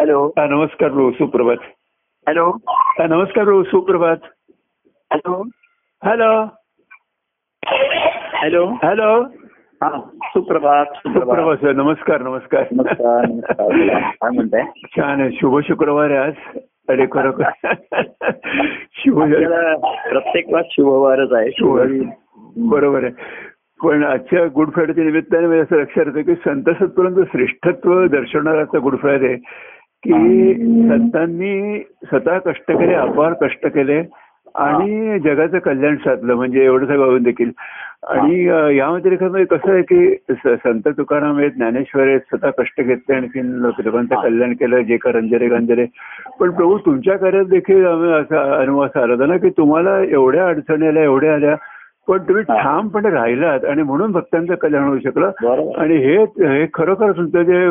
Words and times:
Hello. 0.00 0.28
हा, 0.38 0.46
नमस्कार 0.46 0.88
प्रभू 0.88 1.10
सुप्रभात. 1.10 1.56
हॅलो. 2.28 2.52
हा, 2.68 3.06
नमस्कार 3.06 3.44
प्रभू 3.44 3.62
सुप्रभात. 3.62 4.16
हॅलो. 5.12 5.42
हॅलो. 6.04 6.44
हॅलो. 8.36 8.66
हॅलो. 8.66 9.22
हा 9.82 10.00
सुप्रभात 10.24 10.86
सुप्रभात. 10.86 11.56
सर 11.56 11.72
नमस्कार 11.72 12.22
नमस्कार. 12.22 12.66
नमस्कार 12.72 13.26
नमस्कार. 13.26 13.66
बोला. 13.66 13.98
काय 13.98 14.30
म्हणताय? 14.30 14.62
छान 14.82 15.20
आहे. 15.20 15.30
शुभ 15.32 15.60
शुक्रवार 15.60 16.10
आहे 16.10 16.18
आज. 16.18 16.58
अरे 16.88 17.06
खरोखर. 17.12 17.72
शुभ 18.92 19.22
आपल्याला 19.22 19.76
प्रत्येक 20.10 20.48
वार 20.52 20.62
शुभवारच 20.70 21.32
आहे. 21.32 21.50
शुभ. 21.50 21.80
बरोबर 22.56 23.04
आहे. 23.04 23.12
पण 23.88 24.04
आजच्या 24.04 24.46
गुड 24.54 24.72
फ्रायडेच्या 24.72 25.04
निमित्ताने 25.04 25.46
मला 25.46 25.62
असं 25.62 25.76
लक्षात 25.76 26.04
येतं 26.06 26.22
की 26.22 26.34
संत 26.34 26.70
सत्पुरांचं 26.70 27.24
श्रेष्ठत्व 27.24 28.06
दर्शवणारा 28.06 28.78
गुड 28.78 28.98
फ्रायडे 28.98 29.36
की 30.04 30.54
संतांनी 30.88 31.78
स्वतः 31.80 32.38
कष्ट 32.38 32.72
केले 32.72 32.94
अपार 32.94 33.32
कष्ट 33.32 33.66
केले 33.66 34.02
आणि 34.54 35.18
जगाचं 35.18 35.58
कल्याण 35.58 35.96
साधलं 35.96 36.34
म्हणजे 36.34 36.64
एवढं 36.64 36.86
सगळं 36.86 37.22
देखील. 37.22 37.50
आणि 38.08 38.44
यामध्ये 38.76 39.16
मध्ये 39.20 39.44
कसं 39.44 39.72
आहे 39.72 39.82
की 39.82 40.14
संत 40.56 40.88
तुकाराम 40.88 41.38
आहेत 41.38 41.50
ज्ञानेश्वर 41.50 42.06
आहेत 42.06 42.20
स्वतः 42.20 42.50
कष्ट 42.50 42.80
घेतले 42.80 43.14
आणखी 43.14 43.40
लोक- 43.62 43.84
लोकांचं 43.84 44.14
कल्याण 44.22 44.52
केलं 44.52 44.80
जे 44.80 44.96
का 44.96 45.12
रंजरे 45.12 45.48
गंजरे 45.48 45.86
पण 46.40 46.50
प्रभू 46.50 46.78
तुमच्या 46.78 47.16
कार्यात 47.18 47.44
देखील 47.44 47.86
आम्ही 47.86 48.12
असा 48.12 48.60
अनुभव 48.60 48.84
असा 48.86 49.02
आला 49.02 49.12
होता 49.12 49.26
ना 49.26 49.36
की 49.36 49.50
तुम्हाला 49.50 49.98
एवढ्या 50.00 50.46
अडचणी 50.48 50.86
आल्या 50.86 51.02
एवढ्या 51.02 51.34
आल्या 51.34 51.54
पण 52.08 52.18
तुम्ही. 52.18 52.42
ठामपणे 52.42 53.10
राहिलात 53.10 53.64
आणि 53.64 53.82
म्हणून 53.82 54.12
भक्तांचं 54.12 54.54
कल्याण 54.54 54.84
होऊ 54.84 54.98
शकलं. 54.98 55.30
आणि 55.78 55.96
हे 55.96 56.16
हे 56.58 56.66
खरोखर 56.74 57.12
तुमचं 57.12 57.42
जे 57.42 57.68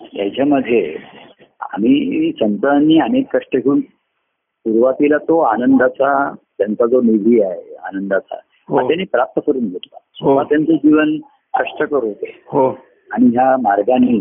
याच्यामध्ये 0.00 0.96
आम्ही 1.60 2.32
संतांनी 2.32 2.98
अनेक 2.98 3.36
कष्ट 3.36 3.56
घेऊन 3.56 3.80
सुरुवातीला 3.80 5.18
तो 5.18 5.38
आनंदाचा 5.38 6.34
त्यांचा 6.58 6.86
जो 6.86 7.00
निधी 7.00 7.40
आहे 7.40 7.74
आनंदाचा 7.74 8.36
हो. 8.68 8.80
त्यांनी 8.86 9.04
प्राप्त 9.04 9.40
करून 9.46 9.68
घेतला. 9.68 9.98
हो. 10.22 10.42
त्यांचं 10.42 10.72
जीवन 10.72 11.16
कष्ट 11.58 11.82
होते 11.82 12.42
हो. 12.46 12.70
आणि 13.10 13.26
ह्या 13.26 13.56
मार्गाने 13.56 14.18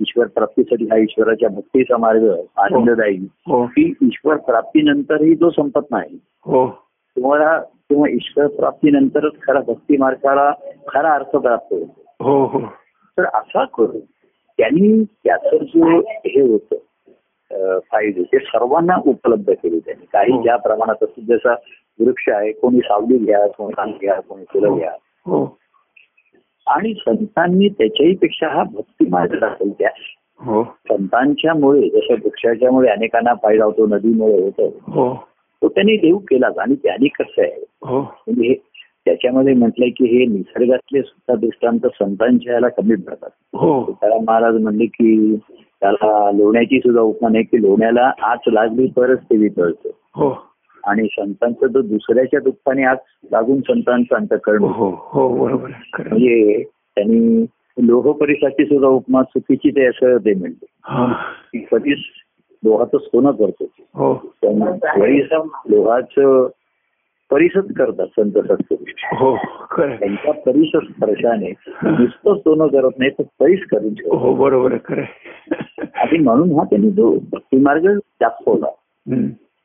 ईश्वर 0.00 0.26
प्राप्तीसाठी 0.26 0.84
हा 0.84 0.96
ईश्वराच्या 0.96 1.48
भक्तीचा 1.48 1.96
मार्ग 1.96 2.32
आनंददायी. 2.56 3.18
हो. 3.46 3.66
की 3.66 3.94
ईश्वर 4.02 4.36
प्राप्तीनंतरही 4.36 5.34
जो 5.34 5.50
संपत 5.50 5.86
नाही. 5.90 6.18
हो. 6.46 6.68
तुम्हाला 7.16 7.58
किंवा 7.60 8.08
ईश्वर 8.10 8.46
प्राप्तीनंतरच 8.46 9.32
खरा 9.42 9.60
भक्ती 9.60 9.96
मार्गाला 9.96 10.52
खरा 10.88 11.14
अर्थ 11.14 11.36
प्राप्त 11.36 11.72
होतो. 11.72 12.04
तर 13.18 13.24
असा 13.24 13.64
करून 13.64 14.00
त्यांनी 14.58 15.04
त्याचं 15.04 15.56
जो 15.64 15.98
हे 16.00 16.40
होतं 16.40 16.76
फायदे 17.78 18.22
ते 18.22 18.38
सर्वांना 18.38 18.96
उपलब्ध 19.06 19.50
केले 19.50 19.78
त्यांनी. 19.78 20.06
काही 20.12 20.32
हो. 20.32 20.42
ज्या 20.42 20.56
प्रमाणात 20.56 21.02
असतील 21.02 21.24
जसा 21.26 21.54
वृक्ष 22.00 22.28
आहे 22.28 22.52
कोणी 22.52 22.78
सावली 22.78 23.18
घ्या 23.18 23.46
कोणी 23.46 23.72
कान 23.72 23.90
घ्या 24.00 24.20
कोणी 24.20 24.44
फुलं 24.52 24.76
घ्या. 24.76 24.90
हो. 25.26 25.58
आणि 26.66 26.94
संतांनी 26.94 27.68
त्याच्याही 27.68 28.14
पेक्षा 28.16 28.48
हा 28.48 28.62
भक्ती 28.62 29.08
मार्ग 29.08 29.38
दाखवला 29.38 29.72
त्या. 29.78 29.90
हो. 30.40 30.62
संतांच्या 30.64 31.54
मुळे 31.54 31.88
जसं 31.88 32.14
वृक्षाच्या 32.14 32.70
मुळे 32.70 32.88
अनेकांना 32.88 33.34
फायदा 33.34 33.64
होतो 33.64 33.86
नदीमुळे 33.86 34.42
होतो. 34.42 34.66
हो. 34.66 35.14
तो 35.62 35.68
त्यांनी 35.68 35.96
देऊ 35.96 36.18
केलाच 36.18 36.58
आणि 36.58 36.74
त्यांनी 36.74 37.08
कसं 37.08 37.42
आहे 37.42 37.64
हो. 37.82 38.00
म्हणजे 38.00 38.48
हे 38.48 38.54
त्याच्यामध्ये 39.04 39.54
म्हटलंय 39.54 39.88
की 39.88 40.04
हे 40.04 40.26
निसर्गातले 40.26 41.02
सुद्धा 41.02 41.34
दृष्टांत 41.34 41.86
संतांच्या 41.86 42.52
याला 42.52 42.68
कमी 42.68 42.94
पडतात. 42.94 43.30
हो. 43.54 43.84
तुकाराम 43.86 44.24
महाराज 44.26 44.56
म्हणले 44.56 44.86
की 44.86 45.36
त्याला 45.80 46.30
लोण्याची 46.30 46.78
सुद्धा 46.78 47.00
उपमा 47.00 47.28
नाही 47.28 47.44
की 47.44 47.62
लोण्याला 47.62 48.12
आच 48.22 48.38
लागली 48.46 48.86
तरच 48.86 49.18
ते 49.18 49.36
वितळतं. 49.36 49.88
हो. 50.16 50.46
आणि 50.86 51.08
संतांचं 51.12 51.66
जो 51.66 51.82
दुसऱ्याच्या 51.82 52.40
दुःखाने 52.40 52.84
आच 52.84 52.98
लागून 53.32 53.60
संतांचं 53.60 54.14
अंतकरण. 54.14 54.62
हो 54.62 54.90
हो 54.96 55.28
बरोबर. 55.28 55.68
म्हणजे 55.98 56.62
त्यांनी 56.68 57.46
लोहपरीसाठी 57.78 58.64
सुद्धा 58.64 58.88
उपमा 58.88 59.22
चुकीची 59.22 59.70
ते 59.70 59.86
असं 59.86 60.16
ते 60.16 60.34
म्हणते 60.34 60.66
की 61.52 61.66
कधीच 61.72 61.98
लोहाचं 62.64 62.98
सोनं 62.98 63.30
करतो 63.30 63.64
लोहाचं 65.68 66.48
परिसच 67.32 67.74
करतात 67.74 68.06
संत 68.06 68.32
सत्पुरुष. 68.32 69.16
हो. 69.20 69.36
त्यांच्या 69.78 70.32
परिस 70.32 70.68
स्पर्शाने 70.76 71.54
नुसतं 71.84 72.34
सोनं 72.34 72.66
करत 72.66 72.90
नाही 72.98 73.10
तर 73.10 73.22
परिस 73.40 73.60
करून 73.70 74.16
हो 74.16 74.34
बरोबर 74.34 74.76
खरं. 74.84 75.02
आणि 75.94 76.18
म्हणून 76.18 76.50
हा 76.50 76.64
त्यांनी 76.64 76.90
जो 76.90 77.18
भक्तिमार्ग 77.32 77.98
दाखवला. 78.20 78.66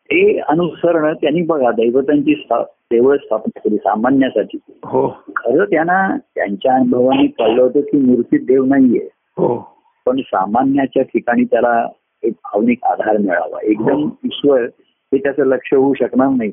ते 0.10 0.40
अनुसरण 0.40 1.14
त्यांनी 1.14 1.42
बघा 1.42 1.72
दैवतांची 1.72 2.48
देवळ 2.92 3.18
स्थापना 3.18 3.60
केली 3.60 3.78
सामान्यासाठी. 3.78 4.58
हो. 4.86 5.08
खरं 5.36 5.66
त्यांना 5.66 6.18
त्यांच्या 6.18 6.74
अनुभवाने 6.74 7.28
कळलं 7.28 7.62
होतं 7.62 7.80
की 7.80 7.98
मूर्तीत 7.98 8.40
देव 8.40 8.66
नाहीये. 8.66 9.10
हो. 9.14 9.78
पण 10.06 10.18
सामान्याच्या 10.18 11.04
ठिकाणी 11.04 11.44
त्याला 11.44 11.88
एक 12.24 12.34
भावनिक 12.44 12.84
आधार 12.84 13.18
मिळावा. 13.18 13.60
एकदम 13.64 14.10
ईश्वर 14.26 14.66
हे 15.12 15.18
त्याचं 15.18 15.46
लक्ष 15.46 15.74
होऊ 15.74 15.94
शकणार 15.94 16.30
नाही. 16.30 16.50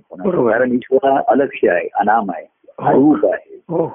कारण 0.49 0.73
ईश्वर 0.73 1.11
हा 1.11 1.21
अलक्ष्य 1.29 1.71
आहे 1.71 1.89
अनाम 1.95 2.31
आहे 2.31 2.45
हो. 2.79 2.89
अरूप 2.89 3.27
आहे. 3.27 3.57
हो. 3.69 3.87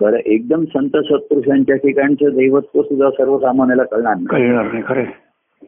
बरं 0.00 0.16
एकदम 0.16 0.64
संत 0.64 0.96
सत्पुरुषांच्या 0.96 1.76
ठिकाणचं 1.76 2.36
दैवत्व 2.36 2.82
सुद्धा 2.82 3.10
सर्वसामान्याला 3.10 3.82
कळणार 3.82 4.14
नाही. 4.14 4.26
कळणार 4.26 4.64
नाही 4.64 4.82
खरं 4.86 5.00
आहे. 5.00 5.12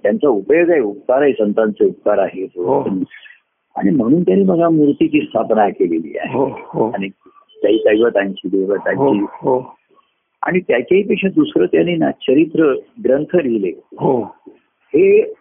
त्यांचा 0.03 0.29
उपयोग 0.29 0.71
आहे 0.71 0.81
उपकार 0.81 1.23
आहे 1.23 1.33
संतांचे 1.33 1.85
उपकार 1.85 2.19
आहेत 2.19 2.49
हो. 2.57 2.81
आणि 3.77 3.91
म्हणून 3.91 4.23
त्यांनी 4.23 4.45
बघा 4.45 4.69
मूर्तीची 4.69 5.21
स्थापना 5.21 5.69
केलेली 5.69 6.19
आहे. 6.19 6.33
हो 6.35 6.45
हो. 6.47 6.91
आणि 6.91 7.09
काही 7.63 7.77
दैवतांची 7.77 8.49
हो 8.49 8.59
देवतांची. 8.59 9.25
हो 9.33 9.59
आणि 10.43 10.61
त्याच्याही 10.61 11.03
पेक्षा 11.03 11.29
दुसरं 11.29 11.67
त्यांनी 11.67 11.97
ना 11.97 12.11
चरित्र 12.11 12.73
ग्रंथ 13.05 13.37
लिहिले. 13.37 13.73
हो. 13.99 14.23
हे 14.95 15.35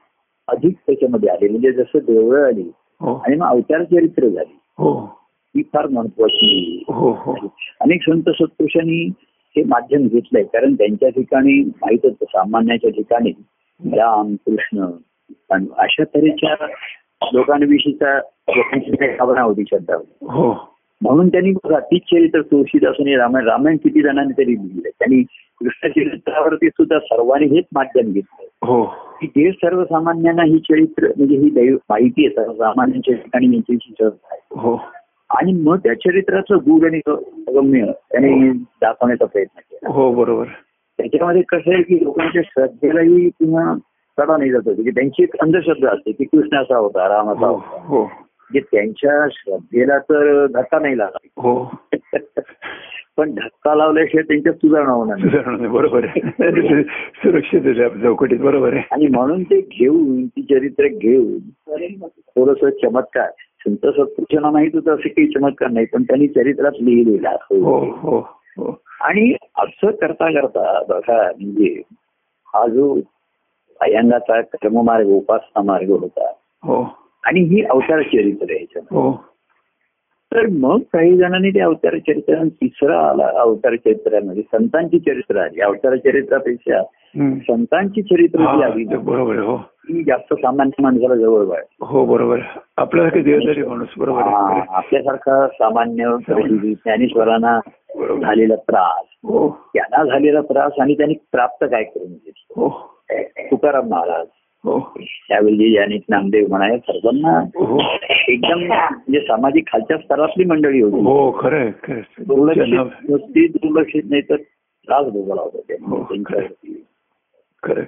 अधिक 0.48 0.76
त्याच्यामध्ये 0.88 1.30
आले. 1.30 1.50
म्हणजे 1.50 1.72
जसं 1.72 2.00
देवळं 2.00 2.48
आली 2.48 2.62
हो 2.62 2.72
आणि 3.02 3.36
मग 3.36 3.48
अवतार 3.48 3.84
चरित्र 3.84 4.28
झाली. 4.28 4.60
हो. 4.78 5.20
ही 5.56 5.64
फार 5.74 5.88
महत्वाची 5.88 6.84
हो 6.88 7.12
हो. 7.12 7.54
अनेक 7.82 8.02
संत 8.04 8.22
सत्पुरुषांनी 8.22 9.12
हे 9.56 9.64
माध्यम 9.64 10.08
घेतलंय. 10.08 10.44
कारण 10.44 10.74
त्यांच्या 10.74 11.10
ठिकाणी 11.10 11.64
माहीत 11.64 12.00
होतं 12.04 12.26
सामान्याच्या 12.30 12.92
ठिकाणी 12.92 13.32
राम 13.86 14.36
कृष्ण 14.36 14.92
आणि 15.52 15.66
अशा 15.78 16.04
तऱ्हेच्या 16.04 16.68
लोकांविषयीचा 17.34 18.18
लोकांची 18.56 18.96
काही 18.96 19.18
भावना 19.18 19.42
होती 19.42 19.64
श्रद्धा 19.68 19.96
होती. 19.96 20.18
हो. 20.22 20.76
म्हणून 21.02 21.28
त्यांनी 21.28 21.52
बघा 21.52 21.80
तीच 21.80 22.02
चरित्र 22.02 22.42
तुळशीदासांनी 22.42 23.16
रामायण 23.16 23.48
रामायण 23.48 23.78
किती 23.78 24.02
जणांनी 24.02 24.34
तरी 24.38 24.54
लिहिलंय. 24.54 24.92
त्यांनी 25.00 25.24
कृष्ण 25.64 25.88
चरित्रावरती 25.90 26.70
सुद्धा 26.70 27.00
सर्वांनी 27.00 27.56
हेच 27.56 27.66
माध्यम 27.76 28.12
घेतलंय. 28.12 28.48
हो. 28.62 28.84
की 29.22 29.28
जे 29.28 29.52
सर्वसामान्यांना 29.52 30.44
ही 30.44 30.60
चरित्र 30.60 31.08
म्हणजे 31.18 31.38
ही 31.38 31.50
दैव 31.50 31.78
माहिती 31.90 32.26
आहे 32.26 32.36
सर्वसामान्यांच्या 32.36 33.16
ठिकाणी 33.16 33.62
श्रद्धा 33.72 34.28
आहे. 34.32 34.60
हो. 34.60 34.82
आणि 35.30 35.54
मग 35.54 35.78
त्या 35.78 35.94
चरित्राचं 35.94 36.56
गुढ 36.56 36.86
आणि 36.86 37.00
गम्य 37.56 37.86
त्यांनी 37.86 38.50
दाखवण्याचा 38.52 39.26
प्रयत्न 39.26 39.60
केला. 39.60 39.92
हो 39.92 40.14
बरोबर. 40.14 40.46
त्याच्यामध्ये 40.98 41.42
कसं 41.42 41.74
आहे 41.74 41.84
की 41.84 42.06
लोकांच्या 42.06 42.42
श्रद्धेलाही 42.46 43.30
किंवा 43.30 43.78
तडा 44.20 44.38
नाही 44.38 44.52
जात 44.52 44.62
होती 44.66 44.84
की 44.84 44.90
त्यांची 44.90 45.24
एक 45.24 45.36
अंधश्रद्धा 45.42 45.90
असते 45.90 46.12
की 46.12 46.24
कृष्ण 46.24 46.58
असा 46.58 46.78
होता 46.78 47.10
राम 47.10 47.30
असा 47.30 47.48
हो 47.48 47.54
होता. 47.54 48.04
म्हणजे 48.50 48.60
त्यांच्या 48.60 49.28
श्रद्धेला 49.32 49.98
तर 49.98 50.46
धक्का 50.48 50.80
नाही 50.80 50.98
लागला 50.98 51.28
हो. 51.38 51.72
पण 53.20 53.32
धक्का 53.32 53.76
लावल्याशिवाय 53.76 54.24
त्यांच्यात 54.24 54.56
सुधारणा 54.56 54.92
होणार 54.92 55.18
सुधारणा 55.18 55.68
बरोबर 55.68 56.06
आहे. 56.06 56.84
सुरक्षित 56.84 57.62
चौकटीत 58.04 58.40
बरोबर 58.40 58.74
आहे. 58.74 58.84
आणि 58.92 59.08
म्हणून 59.08 59.44
ते 59.44 59.62
घेऊन 59.62 60.26
ती 60.28 60.42
चरित्र 60.42 60.88
घेऊन 60.88 61.38
थोडस 62.10 62.74
चमत्कार. 62.84 63.30
संत 63.60 63.76
सत्पुरुषांना 63.76 64.50
माहीत 64.50 64.72
होतं 64.74 64.94
असं 64.94 65.10
काही 65.10 65.28
चमत्कार 65.28 65.70
नाही 65.70 65.86
पण 65.86 66.04
त्यांनी 66.04 66.28
चरित्रात 66.28 66.72
लिहिलेला 66.82 67.30
हो 67.30 67.86
हो 67.86 68.18
हो. 68.58 68.82
आणि 69.02 69.36
असं 69.58 69.92
करता 69.92 70.42
करता 70.42 70.82
बघा 70.90 71.24
म्हणजे 71.24 71.82
हा 72.54 72.68
जो 72.68 73.00
अयंगाचा 73.82 74.42
कर्ममार्ग 74.42 75.08
उपासना 75.08 75.62
मार्ग 75.62 75.90
होता. 75.90 76.32
आणि 77.24 77.40
ही 77.40 77.62
अवतार 77.64 78.02
चरित्र 78.02 78.46
आहे. 78.50 78.66
हो. 78.92 79.12
तर 80.34 80.48
मग 80.48 80.80
काही 80.94 81.18
जणांनी 81.18 81.50
ते 81.50 81.60
अवतार 81.60 81.98
चरित्र 81.98 82.44
तिसरा 82.48 83.00
आला 83.00 83.32
अवतार 83.36 83.76
चरित्रामध्ये 83.76 84.42
संतांची 84.42 85.00
चरित्र 85.00 85.38
आली. 85.38 85.62
अवतार 85.62 85.96
चरित्रापेक्षा. 85.96 86.84
संतांची 87.48 88.02
चरित्र 88.02 88.40
जी 88.40 88.64
आली 88.64 88.84
बरोबर 88.84 89.38
आहे 89.38 89.46
हो. 89.46 89.58
ती 89.58 90.04
जास्त 90.04 90.34
सामान्य 90.34 90.84
माणसाला 90.84 91.16
जवळ 91.16 91.46
वाढ. 91.46 91.64
हो 91.82 92.06
बरोबर 92.06 92.40
आहे. 92.40 92.60
आपल्यासारखे 92.78 93.64
माणूस 93.64 93.88
बरोबर 93.98 94.22
आहे. 94.22 94.36
आहे. 94.36 94.62
आपल्यासारखा 94.70 95.48
सामान्य 95.48 96.16
ज्ञानेश्वरांना 96.74 97.60
झालेला 98.22 98.56
त्रास. 98.56 99.06
हो. 99.24 99.50
त्यांना 99.74 100.04
झालेला 100.04 100.42
त्रास 100.42 100.72
आणि 100.82 100.94
त्यांनी 100.94 101.16
प्राप्त 101.32 101.66
काय 101.66 101.84
करून 101.84 102.08
घेतलं? 102.08 102.62
हो. 102.62 102.96
तुकाराम 103.40 103.88
महाराज 103.88 104.28
त्यावेळी 104.66 105.70
ज्ञानिक 105.72 106.02
नामदेव 106.10 106.48
म्हणाय 106.50 106.78
सर्वांना 106.78 107.40
हो 107.56 107.80
एकदम 108.30 108.64
म्हणजे 108.68 109.20
सामाजिक 109.20 109.68
खालच्या 109.68 109.98
स्तरातली 109.98 110.46
मंडळी 110.46 110.82
होती. 110.82 111.02
हो 111.04 111.32
खरंय 111.40 111.72
दुर्लक्षित 112.20 113.52
दुर्लक्षित 113.54 114.04
नाही 114.10 114.22
तर 114.30 114.36
त्रास 114.36 115.06
भोगला 115.06 115.42
होता 115.42 115.74
हो, 115.82 116.06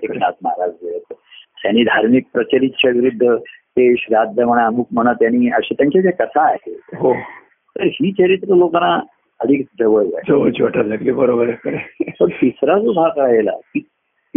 एकनाथ 0.03 0.31
महाराज. 0.43 0.71
त्यांनी 1.57 1.83
धार्मिक 1.83 2.25
प्रचलितच्या 2.33 2.91
विरुद्ध 2.91 3.35
ते 3.77 3.93
श्राद्ध 3.97 4.39
म्हणा 4.39 4.65
अमुक 4.65 4.87
म्हणा 4.91 5.13
त्यांनी 5.13 5.49
अशा 5.49 5.73
त्यांच्या 5.73 6.01
ज्या 6.01 6.11
कथा 6.25 6.47
आहेत 6.47 6.95
हो. 6.95 7.13
तर 7.75 7.85
ही 7.85 8.11
चरित्र 8.11 8.55
लोकांना 8.55 8.99
अधिक 9.39 9.65
जवळ 9.79 10.01
आहे. 10.03 10.21
जवळची 10.27 10.63
वाटायला 10.63 10.89
लागली 10.89 11.11
बरोबर 11.11 11.51
तिसरा 12.21 12.77
जो 12.79 12.91
भाग 12.93 13.17
राहिला 13.17 13.51
की 13.51 13.79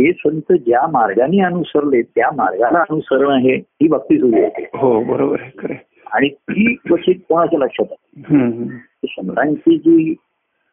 ते 0.05 0.13
संत 0.13 0.53
ज्या 0.53 0.87
मार्गाने 0.87 1.41
अनुसरले 1.41 2.03
त्या 2.03 2.31
मार्गाला 2.37 2.85
अनुसरण 2.91 3.39
हे 3.41 3.55
ही 3.55 3.89
भक्ती 3.89 4.19
सुरू 4.19 4.43
होते. 4.43 4.69
हो 4.79 5.03
बरोबर 5.05 5.41
आहे 5.41 5.75
आणि 6.13 6.29
ती 6.29 6.75
क्वचित 6.75 7.15
कोणाच्या 7.29 7.59
लक्षात 7.59 7.87
आहे? 7.91 8.67
संतांची 9.05 9.79
जी 9.79 10.15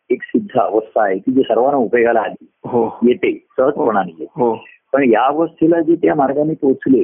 एक 0.10 0.24
सिद्ध 0.24 0.60
अवस्था 0.60 1.04
आहे 1.04 1.18
की 1.18 1.32
जी 1.32 1.42
सर्वांना 1.42 1.78
उपयोगाला 1.78 2.20
आली 2.20 2.46
हो. 2.66 3.00
येते 3.04 3.48
सहजपणाने 3.58 4.12
येते. 4.20 4.32
हो. 4.36 4.54
पण 4.94 5.04
या 5.04 5.24
अवस्थेला 5.24 5.82
जे 5.82 5.96
त्या 5.96 6.16
मार्गाने 6.16 6.54
पोहोचले. 6.54 7.04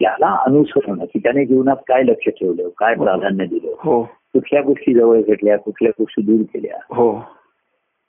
त्याला 0.00 0.36
अनुसरण 0.46 0.98
की 0.98 1.18
त्याने 1.18 1.44
जीवनात 1.44 1.76
काय 1.76 2.02
लक्ष 2.02 2.28
ठेवलं 2.28 2.68
काय 2.78 2.94
प्राधान्य 2.94 3.46
दिलं 3.46 3.74
हो. 3.78 4.02
कुठल्या 4.02 4.62
गोष्टी 4.62 4.94
जवळ 4.94 5.20
घेतल्या 5.20 5.58
कुठल्या 5.58 5.92
गोष्टी 5.98 6.22
दूर 6.22 6.42
केल्या. 6.42 6.78
हो. 6.96 7.22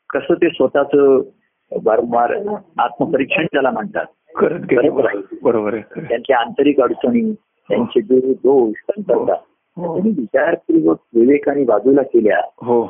कसं 0.09 0.33
ते 0.33 0.49
स्वतःच 0.49 0.95
वारंवार 1.71 2.35
आत्मपरीक्षण 2.77 3.45
त्याला 3.45 3.71
म्हणतात. 3.71 4.05
करत 4.35 4.59
गेले 4.59 4.89
बरोबर 5.43 5.73
आहे. 5.73 6.01
त्यांच्या 6.01 6.39
आंतरिक 6.39 6.81
अडचणी 6.81 7.33
त्यांचे 7.69 8.01
दूर 8.01 8.33
दोष 8.43 9.01
हो. 9.09 9.25
त्यांनी 9.25 10.09
विचारपूर्वक 10.09 10.97
विवेकाने 11.15 11.63
बाजूला 11.63 12.01
केल्या. 12.01 12.39
हो. 12.61 12.83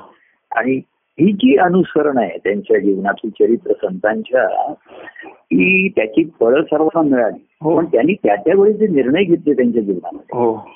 आणि 0.56 0.82
ही 1.20 1.34
जी 1.34 1.56
अनुसरण 1.56 2.18
आहे 2.18 2.38
त्यांच्या 2.38 2.80
जीवनातील 2.80 3.30
चरित्र 3.30 3.74
संतांच्या 3.74 4.74
की 5.36 5.90
त्याची 5.90 6.24
फळं 6.40 6.64
सर्वांना 6.64 7.16
मिळाली. 7.16 7.48
हो. 7.62 7.78
पण 7.78 7.86
त्यांनी 7.86 8.14
त्या 8.14 8.36
त्यावेळी 8.36 8.74
जे 8.74 8.88
निर्णय 8.88 9.24
घेतले 9.24 9.54
त्यांच्या 9.54 9.82
जीवनामध्ये 9.82 10.38
हो. 10.38 10.68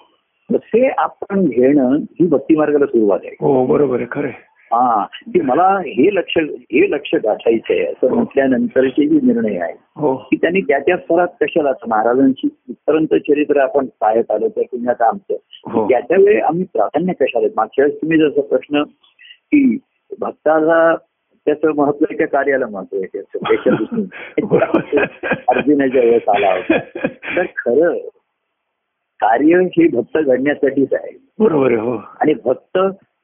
तसे 0.53 0.87
आपण 0.97 1.45
घेणं 1.45 1.95
ही 1.95 2.27
भक्ती 2.27 2.55
मार्गाला 2.55 2.85
सुरुवात 2.85 3.19
आहे. 3.23 3.35
हो 3.39 3.65
बरोबर 3.65 3.95
आहे. 3.95 4.05
खरंय 4.11 4.31
हा 4.73 5.05
की 5.33 5.41
मला 5.41 5.67
हे 5.79 6.15
लक्ष 6.15 6.37
हे 6.37 6.91
लक्ष 6.91 7.15
गाठायचं 7.15 7.73
आहे 7.73 7.85
असं 7.85 8.13
म्हटल्यानंतरचे 8.15 9.07
जे 9.07 9.19
निर्णय 9.23 9.57
आहे 9.57 9.73
हो. 9.95 10.15
की 10.15 10.35
त्यांनी 10.35 10.61
त्या 10.61 10.79
त्या 10.79 10.97
स्तरात 10.97 11.27
कशाला 11.41 11.71
महाराजांची 11.87 12.49
इथपर्यंत 12.69 13.13
चरित्र 13.13 13.59
आपण 13.59 13.85
पाहत 13.99 14.31
आलो 14.31 14.47
तर 14.47 14.61
तुम्ही 14.61 14.87
आता 14.89 15.07
आमचं 15.07 15.35
हो. 15.71 15.89
त्याच्या 15.89 16.17
वेळी 16.17 16.39
आम्ही 16.39 16.63
प्राधान्य 16.63 17.13
कशाला? 17.13 17.47
मागच्या 17.57 17.85
वेळेस 17.85 18.01
तुम्ही 18.01 18.17
जसं 18.17 18.41
प्रश्न 18.41 18.83
की 19.51 19.77
भक्ताला 20.19 20.95
त्याचं 21.45 21.71
महत्त्व 21.75 22.05
आहे 22.09 22.17
का 22.17 22.25
कार्याला 22.25 22.65
महत्त्व 22.67 22.97
आहे? 22.97 23.07
त्याचं 23.07 23.37
त्याच्या 23.37 23.73
दृष्टीने. 23.73 24.37
अर्जुनाच्या 25.47 26.01
वेळेस 26.01 26.29
आला 26.29 26.53
होता. 26.53 26.77
तर 27.35 27.43
खरं 27.57 27.97
कार्य 29.19 29.55
हे 29.55 29.87
भक्त 29.87 30.17
घडण्यासाठीच 30.17 30.93
आहे. 30.93 31.17
बरोबर 31.39 31.71
हो. 31.71 31.95
आणि 32.19 32.33
भक्त 32.45 32.77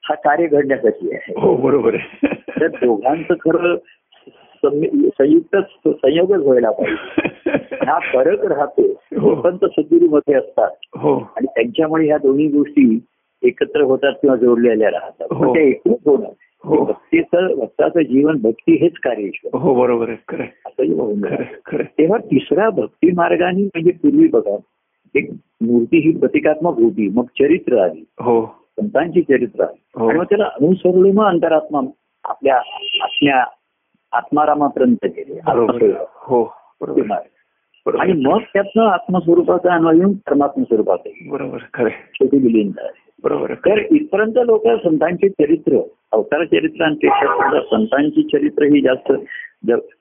हा 0.08 0.14
कार्य 0.14 0.46
घडण्यासाठी 0.46 1.14
आहे. 1.14 1.32
हो 1.36 1.56
बरोबर 1.56 1.94
आहे. 1.94 2.26
तर 2.60 2.66
दोघांचं 2.66 3.34
खरं 3.34 3.76
संयुक्त 5.08 5.56
संयोगच 5.86 6.44
व्हायला 6.44 6.70
पाहिजे. 6.70 7.20
हा 7.86 7.98
फरक 7.98 8.44
राहतो. 8.44 8.82
हो. 9.20 9.42
संत 9.42 9.64
सद्गुरूमध्ये 9.64 10.34
असतात. 10.34 10.70
हो. 10.96 11.32
आणि 11.36 11.46
त्यांच्यामुळे 11.46 12.06
ह्या 12.06 12.18
दोन्ही 12.18 12.48
गोष्टी 12.48 12.98
एकत्र 13.42 13.80
होतात 13.80 14.12
किंवा 14.12 14.36
जोडलेल्या 14.36 14.90
राहतात. 14.90 15.26
हो. 15.30 15.54
त्या 15.54 15.62
एकूण 15.62 15.92
होणं. 15.92 16.28
हो. 16.64 16.84
भक्तीचं 16.84 17.58
भक्ताचं 17.58 18.00
जीवन 18.00 18.36
भक्ती 18.42 18.72
हेच 18.72 18.92
कार्य 18.94 19.48
हो 19.54 19.74
बरोबर 19.74 20.10
असंही 20.66 20.92
होऊन 20.92 21.20
तेव्हा 21.82 22.18
तिसऱ्या 22.18 22.70
भक्ती 22.70 23.10
मार्गाने 23.10 23.62
म्हणजे 23.62 23.90
पूर्वी 23.90 24.28
बघा 24.28 24.56
एक 25.14 25.30
मूर्ती 25.60 25.96
ही 25.98 26.18
प्रतिकात्मक 26.18 26.74
होती. 26.78 27.08
मग 27.08 27.24
चरित्र 27.24 27.78
आली. 27.78 28.04
हो. 28.20 28.67
संतांची 28.80 29.22
चरित्र 29.22 29.64
आली 29.64 29.78
हो. 29.96 30.08
आणि 30.08 30.18
मग 30.18 30.24
त्याला 30.24 30.44
अनुसरले 30.44 31.12
मग 31.12 31.24
अंतरात्मा 31.24 31.80
आपल्या 32.24 32.56
आत्म्या 33.02 33.44
आत्मारामापर्यंत 34.12 35.06
गेले. 35.06 35.40
हो 36.14 36.54
आणि 37.98 38.12
मग 38.12 38.38
त्यातनं 38.38 38.82
आत्मस्वरूपाचा 38.82 39.74
अन्वय 39.74 39.96
येऊन 39.96 40.12
परमात्म 40.12 40.62
स्वरूपात 40.62 40.98
आहे 41.06 41.28
बरोबर 41.30 41.58
खरंय 41.74 41.90
शेवटी 42.14 42.38
विलीन 42.38 42.72
आहे. 42.78 43.12
बरोबर 43.24 43.50
आहे 43.50 43.70
तर 43.70 43.94
इथपर्यंत 43.94 44.38
लोक 44.46 44.66
संतांची 44.66 45.28
चरित्र 45.28 45.80
अवतार 46.12 46.44
चरित्रांपेक्षा 46.44 47.26
सुद्धा 47.26 47.60
संतांची 47.60 48.22
चरित्र 48.22 48.64
ही 48.64 48.80
जास्त 48.80 49.12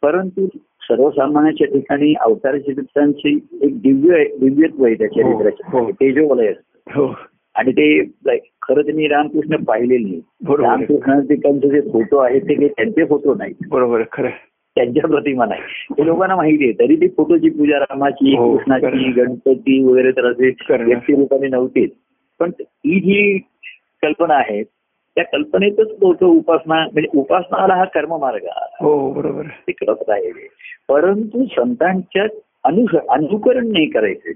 परंतु 0.02 0.48
सर्वसामान्याच्या 0.82 1.68
ठिकाणी 1.68 2.14
अवतार 2.20 2.58
चरित्रांची 2.58 3.48
एक 3.62 3.82
दिव्य 3.82 4.24
दिव्यत्व 4.24 4.86
आहे 4.86 4.96
त्या 4.96 5.08
हो, 5.14 5.32
हो. 5.32 5.40
चरित्राचे 5.40 5.92
तेजोवलय 5.92 6.48
असतं. 6.48 7.00
हो. 7.00 7.14
आणि 7.56 7.72
ते 7.72 8.06
खरं 8.70 8.82
त्यांनी 8.82 9.08
रामकृष्ण 9.08 9.64
पाहिलेले. 9.64 10.20
रामकृष्णांचे 10.58 11.36
जे 11.70 11.82
फोटो 11.82 12.18
आहेत 12.18 12.42
ते 12.42 12.54
काही 12.54 12.68
त्यांचे 12.68 13.06
फोटो 13.06 13.34
नाही 13.34 13.54
बरोबर 13.70 14.04
खरंय 14.12 14.32
त्यांच्या 14.76 15.08
प्रतिमा 15.10 15.46
नाही 15.46 15.94
ते 15.98 16.06
लोकांना 16.06 16.36
माहिती 16.36 16.64
आहे 16.64 16.74
तरी 16.80 16.96
ती 16.96 17.08
फोटोची 17.08 17.50
पूजा 17.50 17.78
रामाची 17.80 18.36
हो, 18.36 18.56
कृष्णाची 18.58 18.86
खरं. 18.86 19.12
गणपती 19.18 19.84
वगैरे 19.84 20.12
तर 20.12 20.26
असे 20.32 20.52
खरं. 20.60 20.86
व्यक्तिरूपाने 20.86 21.48
नव्हतेच 21.48 21.92
पण 22.40 22.52
ही 22.60 23.00
जी 23.00 23.38
कल्पना 24.04 24.34
आहे 24.34 24.64
त्या 24.64 25.24
कल्पनेतच 25.24 25.92
लोक 26.02 26.24
उपासना 26.24 26.76
म्हणजे 26.76 27.18
उपासनाला 27.20 27.76
हा 27.76 27.84
कर्ममार्ग 27.84 28.46
आला. 28.46 28.66
हो 28.82 29.12
बरोबर 29.14 29.48
ते 29.68 29.72
करत 29.72 30.10
राहिले 30.10 30.48
परंतु 30.90 31.46
संतांच्या 31.46 32.26
अनुस 32.64 32.96
अनुकरण 33.10 33.68
नाही 33.68 33.86
करायचे. 33.86 34.32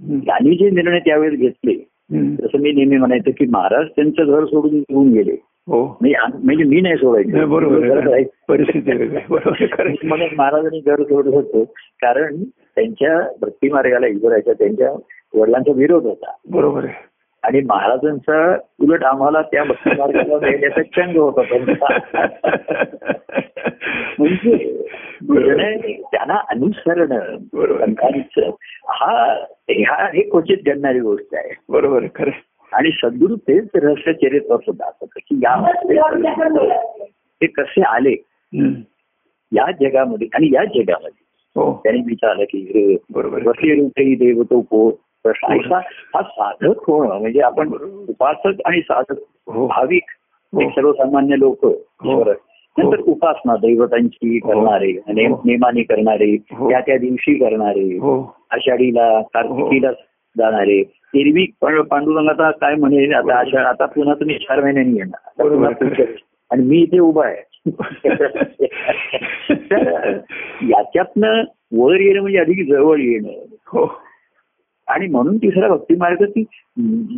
त्यांनी 0.00 0.56
जे 0.56 0.70
निर्णय 0.70 0.98
त्यावेळेस 0.98 1.38
घेतले. 1.38 1.74
जसं 2.12 2.58
मी 2.58 2.72
नेहमी 2.72 2.96
म्हणायचं 2.96 3.30
की 3.30 3.46
महाराज 3.46 3.86
त्यांचं 3.96 4.26
घर 4.26 4.44
सोडून 4.44 4.74
निघून 4.74 5.12
गेले. 5.12 5.36
हो. 5.66 5.96
म्हणजे 6.00 6.38
म्हणजे 6.44 6.64
मी 6.64 6.80
नाही 6.80 6.94
सोडायचं. 6.94 7.48
बरोबर. 7.48 8.22
परिस्थिती 8.48 10.06
म्हणून 10.06 10.28
महाराजांनी 10.38 10.80
घर 10.80 11.02
सोडत 11.02 11.34
होतो. 11.34 11.72
कारण 12.02 12.44
त्यांच्या 12.44 13.28
भक्ती 13.40 13.70
मार्गाला 13.70 14.06
ईश्वराच्या 14.06 14.52
त्यांच्या 14.52 14.92
वडिलांचा 15.34 15.72
विरोध 15.72 16.06
होता. 16.06 16.32
बरोबर 16.50 16.86
आणि 17.42 17.60
महाराजांचा 17.60 18.56
उलट 18.80 19.04
आम्हाला 19.04 19.42
त्या 19.42 19.64
भक्ती 19.64 19.90
मार्गाला 19.98 20.50
नेण्याचा 20.50 20.82
चंग 20.82 21.16
होता. 21.16 21.42
त्यांचा. 21.42 21.98
म्हणजे 24.18 26.02
त्यांना 26.12 26.34
अनुसरण. 26.34 27.36
ह्या 29.78 30.06
हे 30.14 30.30
क्वचित 30.30 30.58
घडणारी 30.66 31.00
गोष्ट 31.00 31.34
आहे. 31.34 31.54
बरोबर 31.68 32.04
खरंय 32.14 32.40
आणि 32.72 32.90
सद्गुरू 32.92 33.36
तेच 33.36 33.68
रहस्य 33.74 34.12
चरित्र 34.12 34.56
सुद्धा 34.56 34.90
की 35.16 35.34
या 35.34 35.72
ते 37.42 37.46
कसे 37.46 37.82
आले. 37.82 38.14
या 39.52 39.70
जगामध्ये 39.70 40.28
आणि 40.34 40.48
या 40.52 40.64
जगामध्ये. 40.64 41.24
हो. 41.56 41.80
त्यांनी 41.84 42.02
विचारलं 42.06 42.44
की 42.44 42.96
बरोबर 43.10 43.38
आहे. 43.38 43.48
वसे 43.48 43.74
रूपही 43.74 44.14
देव 44.14 44.42
तो 44.42 44.60
को? 44.60 44.90
प्रश्न 45.22 45.60
असा 45.60 45.78
हा 46.14 46.22
साधक 46.22 46.90
होणं 46.90 47.20
म्हणजे 47.20 47.40
आपण 47.40 47.72
उपासक 48.08 48.60
आणि 48.64 48.80
साधक 48.80 49.14
हो. 49.46 49.66
भाविक 49.66 50.02
हो. 50.52 50.60
हे 50.60 50.68
सर्वसामान्य 50.68 51.38
लोक 51.38 51.66
नंतर 52.78 53.00
उपासना 53.00 53.56
दैवतांची 53.56 54.38
करणारे 54.38 54.92
नेम- 54.92 55.36
नेमाने 55.44 55.82
करणारे 55.82 56.36
हो. 56.52 56.70
त्या 56.70 56.80
त्या 56.80 56.98
दिवशी 56.98 57.34
करणारे 57.34 57.96
हो. 57.98 58.36
आषाढीला 58.50 59.22
कार्तिकीला 59.22 59.90
जाणारे. 60.38 60.78
एरवी 61.14 61.46
पण 61.60 61.82
पांडुरंग 61.82 62.28
आता 62.28 62.50
काय 62.50 62.74
म्हणेल 62.74 63.14
आता 63.14 63.38
आषाढ 63.38 63.64
आता 63.64 63.86
पुन्हा 63.86 64.14
तुम्ही 64.14 64.38
चार 64.38 64.62
महिन्यांनी 64.62 64.98
येणार. 64.98 65.46
आणि 66.50 66.62
मी 66.62 66.78
इथे 66.78 66.98
उभा 66.98 67.26
आहे. 67.26 67.48
याच्यातनं 70.68 71.42
वर 71.72 72.00
येणं 72.00 72.20
म्हणजे 72.20 72.38
अधिक 72.38 72.68
जवळ 72.68 72.98
येणं. 72.98 73.28
हो. 73.66 74.07
आणि 74.88 75.06
म्हणून 75.06 75.36
तिसरा 75.36 75.68
भक्ती 75.68 75.94
मार्ग 75.96 76.22
की 76.26 76.44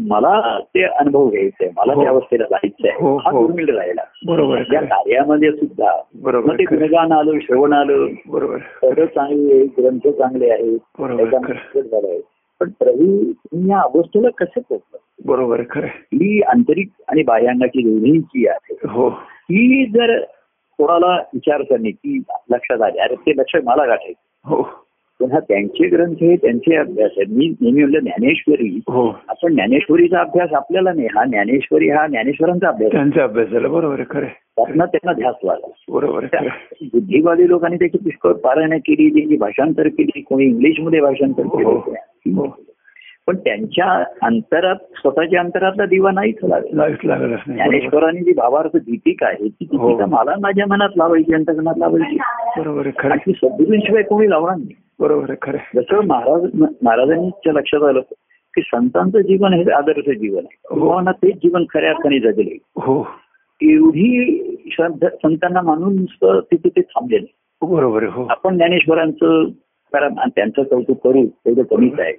मला 0.09 0.59
ते 0.75 0.83
अनुभव 0.85 1.29
घ्यायचे 1.29 1.69
मला 1.77 1.93
हो. 1.93 2.01
त्या 2.03 2.11
अवस्थेला 2.11 2.45
जायचं 2.45 2.89
आहे 2.89 2.97
हो, 3.01 3.17
हा 3.17 3.31
हो. 3.31 3.47
दुर्मिळ 3.47 3.75
राहिला 3.77 4.03
बरोबर 4.27 4.57
आहे 4.57 4.75
या 4.75 4.81
खरंय. 4.81 4.89
कार्यामध्ये 4.89 5.51
सुद्धा 5.53 5.93
बरोबर 6.23 6.51
मग 6.51 6.59
ते. 6.59 6.65
गुणगान 6.67 7.13
आलं 7.13 7.39
श्रवण 7.39 7.73
आलं 7.73 8.07
बरोबर. 8.27 8.59
पद 8.83 9.01
चांगली 9.07 9.53
आहे 9.53 9.65
ग्रंथ 9.79 10.09
चांगले 10.11 10.51
आहेत 10.51 10.79
खरं. 10.99 12.19
पण 12.61 12.71
प्रभू 12.81 13.05
तुम्ही 13.33 13.71
या 13.71 13.81
अवस्थेला 13.81 14.29
कसे 14.39 14.61
पोहोचला 14.61 14.99
बरोबर 15.27 15.63
खरंय 15.71 15.89
ही 16.15 16.41
आंतरिक 16.49 16.89
आणि 17.09 17.23
बाह्यांगाची 17.23 17.83
दोन्हीची 17.83 18.47
आहे 18.47 18.75
हो 18.89 19.09
ही 19.51 19.85
जर 19.87 20.19
कोणाला 20.79 21.15
विचार 21.35 21.63
करणे 21.63 21.91
की 21.91 22.19
लक्षात 22.51 22.83
आली 22.83 22.99
अरे 22.99 23.15
ते 23.27 23.33
लक्ष 23.37 23.57
मला 23.65 23.85
गाठायचं 23.87 24.51
हो 24.51 24.61
पुन्हा 25.21 25.39
त्यांचे 25.41 25.87
ग्रंथ 25.89 26.15
हे 26.21 26.37
त्यांचे 26.37 26.77
अभ्यास 26.77 27.11
आहेत 27.17 27.33
मी 27.37 27.47
नेहमी 27.51 27.81
म्हणलं 27.81 27.99
ज्ञानेश्वरी 27.99 28.69
हो 28.89 29.07
आपण 29.29 29.55
ज्ञानेश्वरीचा 29.55 30.21
अभ्यास 30.21 30.53
आपल्याला 30.53 30.93
नाही 30.93 31.09
हा 31.17 31.25
ज्ञानेश्वरी 31.25 31.89
हा 31.91 32.07
ज्ञानेश्वरांचा 32.07 32.69
अभ्यास. 32.69 32.93
त्यांचा 32.93 33.23
अभ्यास 33.23 33.49
झाला 33.49 33.69
बरोबर 33.69 34.03
खरं 34.11 34.25
आहे. 34.25 34.35
त्यातनं 34.57 34.85
त्यांना 34.85 35.13
ध्यास 35.13 35.35
लागला 35.45 35.67
बरोबर. 35.89 36.25
बुद्धिवादी 36.85 37.49
लोकांनी 37.49 37.77
त्याची 37.77 37.99
पुष्कळ 37.99 38.33
पारायण 38.45 38.77
केली 38.79 39.09
त्याची 39.11 39.37
भाषांतर 39.37 39.89
केली 39.89 40.21
कोणी 40.23 40.45
इंग्लिशमध्ये 40.45 41.01
भाषांतर 41.01 41.45
हो. 41.45 41.79
केलं 41.79 42.37
हो 42.37 42.47
पण 43.29 43.37
त्यांच्या 43.37 43.87
अंतरात 44.23 44.77
स्वतःच्या 44.97 45.41
अंतरातला 45.41 45.85
दिवा 45.87 46.11
नाहीच 46.11 46.37
लागला. 46.43 46.89
ज्ञानेश्वरांनी 47.47 48.21
जी 48.21 48.33
भावार्थ 48.33 48.77
दीपिका 48.77 49.27
आहे 49.27 49.49
ती 49.49 49.67
हो. 49.73 49.89
दीपिका 49.89 50.07
मला 50.07 50.35
माझ्या 50.41 50.67
मनात 50.69 50.97
लावायची 50.97 51.35
अंतकरणात 51.35 51.79
लावायची 51.79 52.17
बरोबर 52.57 52.89
सद्गुरूंशिवाय 52.91 54.03
कोणी 54.03 54.31
लावणार 54.31 54.57
नाही 54.57 54.75
बरोबर 55.01 55.31
आहे 55.31 55.39
खरं. 55.43 55.59
जसं 55.75 56.07
महाराज 56.07 56.61
महाराजांच्या 56.83 57.53
लक्षात 57.53 57.83
आलं 57.83 58.01
की 58.55 58.61
संतांचं 58.61 59.19
जीवन 59.19 59.55
हे 59.55 59.71
आदर्श 59.71 60.19
जीवन 60.19 60.39
आहे. 60.39 60.59
हो. 60.71 60.81
भगवाना 60.81 61.13
तेच 61.13 61.37
जीवन 61.37 61.65
खऱ्या 61.75 61.91
अर्थाने 61.91 62.19
जगले. 62.21 62.59
हो. 62.77 63.09
एवढी 63.63 64.57
श्रद्धा 64.73 65.09
संतांना 65.09 65.61
मानून 65.61 65.97
नुसतं 65.97 66.41
तिथे 66.41 66.69
ते 66.69 66.81
थांबले 66.81 67.19
नाही 67.19 67.75
बरोबर 67.75 68.03
हो. 68.03 68.27
आपण 68.31 68.57
ज्ञानेश्वरांचं 68.57 69.45
कारण 69.93 70.15
त्यांचं 70.15 70.63
कौतुक 70.63 71.05
करू 71.05 71.27
तेवढं 71.27 71.63
कमीच 71.63 72.01
आहे. 72.01 72.13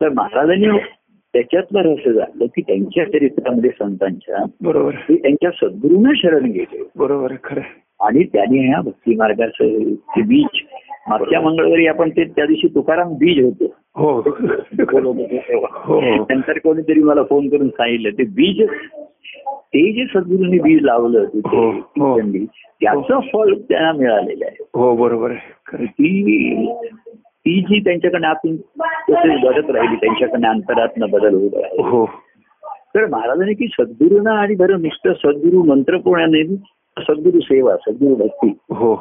तर 0.00 0.08
महाराजांनी 0.08 0.78
त्याच्यातलं 1.32 1.82
रहस्य 1.82 2.12
झालं 2.12 2.46
की 2.46 2.60
त्यांच्या 2.60 3.04
चरित्रामध्ये 3.04 3.70
संतांच्या 3.78 4.44
बरोबर 4.62 4.90
त्यांच्या 5.08 5.50
सद्गुरूंना 5.50 6.10
शरण 6.16 6.44
गेले. 6.44 6.82
बरोबर 6.96 7.32
खरं. 7.44 7.60
आणि 8.00 8.24
त्यांनी 8.24 8.68
ह्या 8.68 8.80
भक्ती 8.80 9.16
मार्गाचं 9.16 9.64
बीज 10.26 10.46
मागच्या 11.08 11.40
मंगळवारी 11.40 11.86
आपण 11.86 12.10
ते 12.10 12.24
त्या 12.24 12.46
दिवशी 12.46 12.68
तुकाराम 12.68 13.14
बीज 13.14 13.44
होतो. 13.44 13.74
हो. 13.96 14.20
हो. 15.84 16.00
नंतर 16.30 16.58
कोणीतरी 16.58 17.00
मला 17.00 17.22
फोन 17.22 17.48
करून 17.48 17.68
सांगितलं 17.68 18.10
ते 18.10 18.24
बीज 18.24 18.62
ते 19.74 19.92
जे 19.92 20.04
सद्गुरूंनी 20.04 20.58
बीज 20.58 20.82
लावलं 20.82 21.24
तिथे 21.24 21.56
हो, 22.00 22.20
त्याचं 22.20 23.20
फळ 23.32 23.54
त्यांना 23.54 23.92
मिळालेलं 23.92 24.44
आहे. 24.44 24.56
हो 24.74 24.96
बरोबर. 24.96 25.32
ती 25.74 26.66
ती 27.46 27.60
जी 27.60 27.80
त्यांच्याकडे 27.80 28.26
आतून 28.26 28.56
तसेच 28.56 29.42
घडत 29.42 29.70
राहिली 29.70 29.96
त्यांच्याकडे 29.96 30.48
अंतरातनं 30.48 31.10
बदल 31.10 31.34
होत 31.34 31.54
राहिले 31.54 31.82
हो. 31.82 32.04
तर 32.94 33.06
महाराजांनी 33.06 33.54
की 33.54 33.66
सद्गुरूंना 33.66 34.32
आणि 34.32 34.54
बरं 34.54 34.82
नुसतं 34.82 35.12
सद्गुरू 35.12 35.62
मंत्रपोण्याने 35.62 36.44
सद्गुरू 36.96 37.40
सेवा 37.40 37.76
सद्गुरू 37.76 38.14
भक्ती 38.14 38.52
हो. 38.70 38.94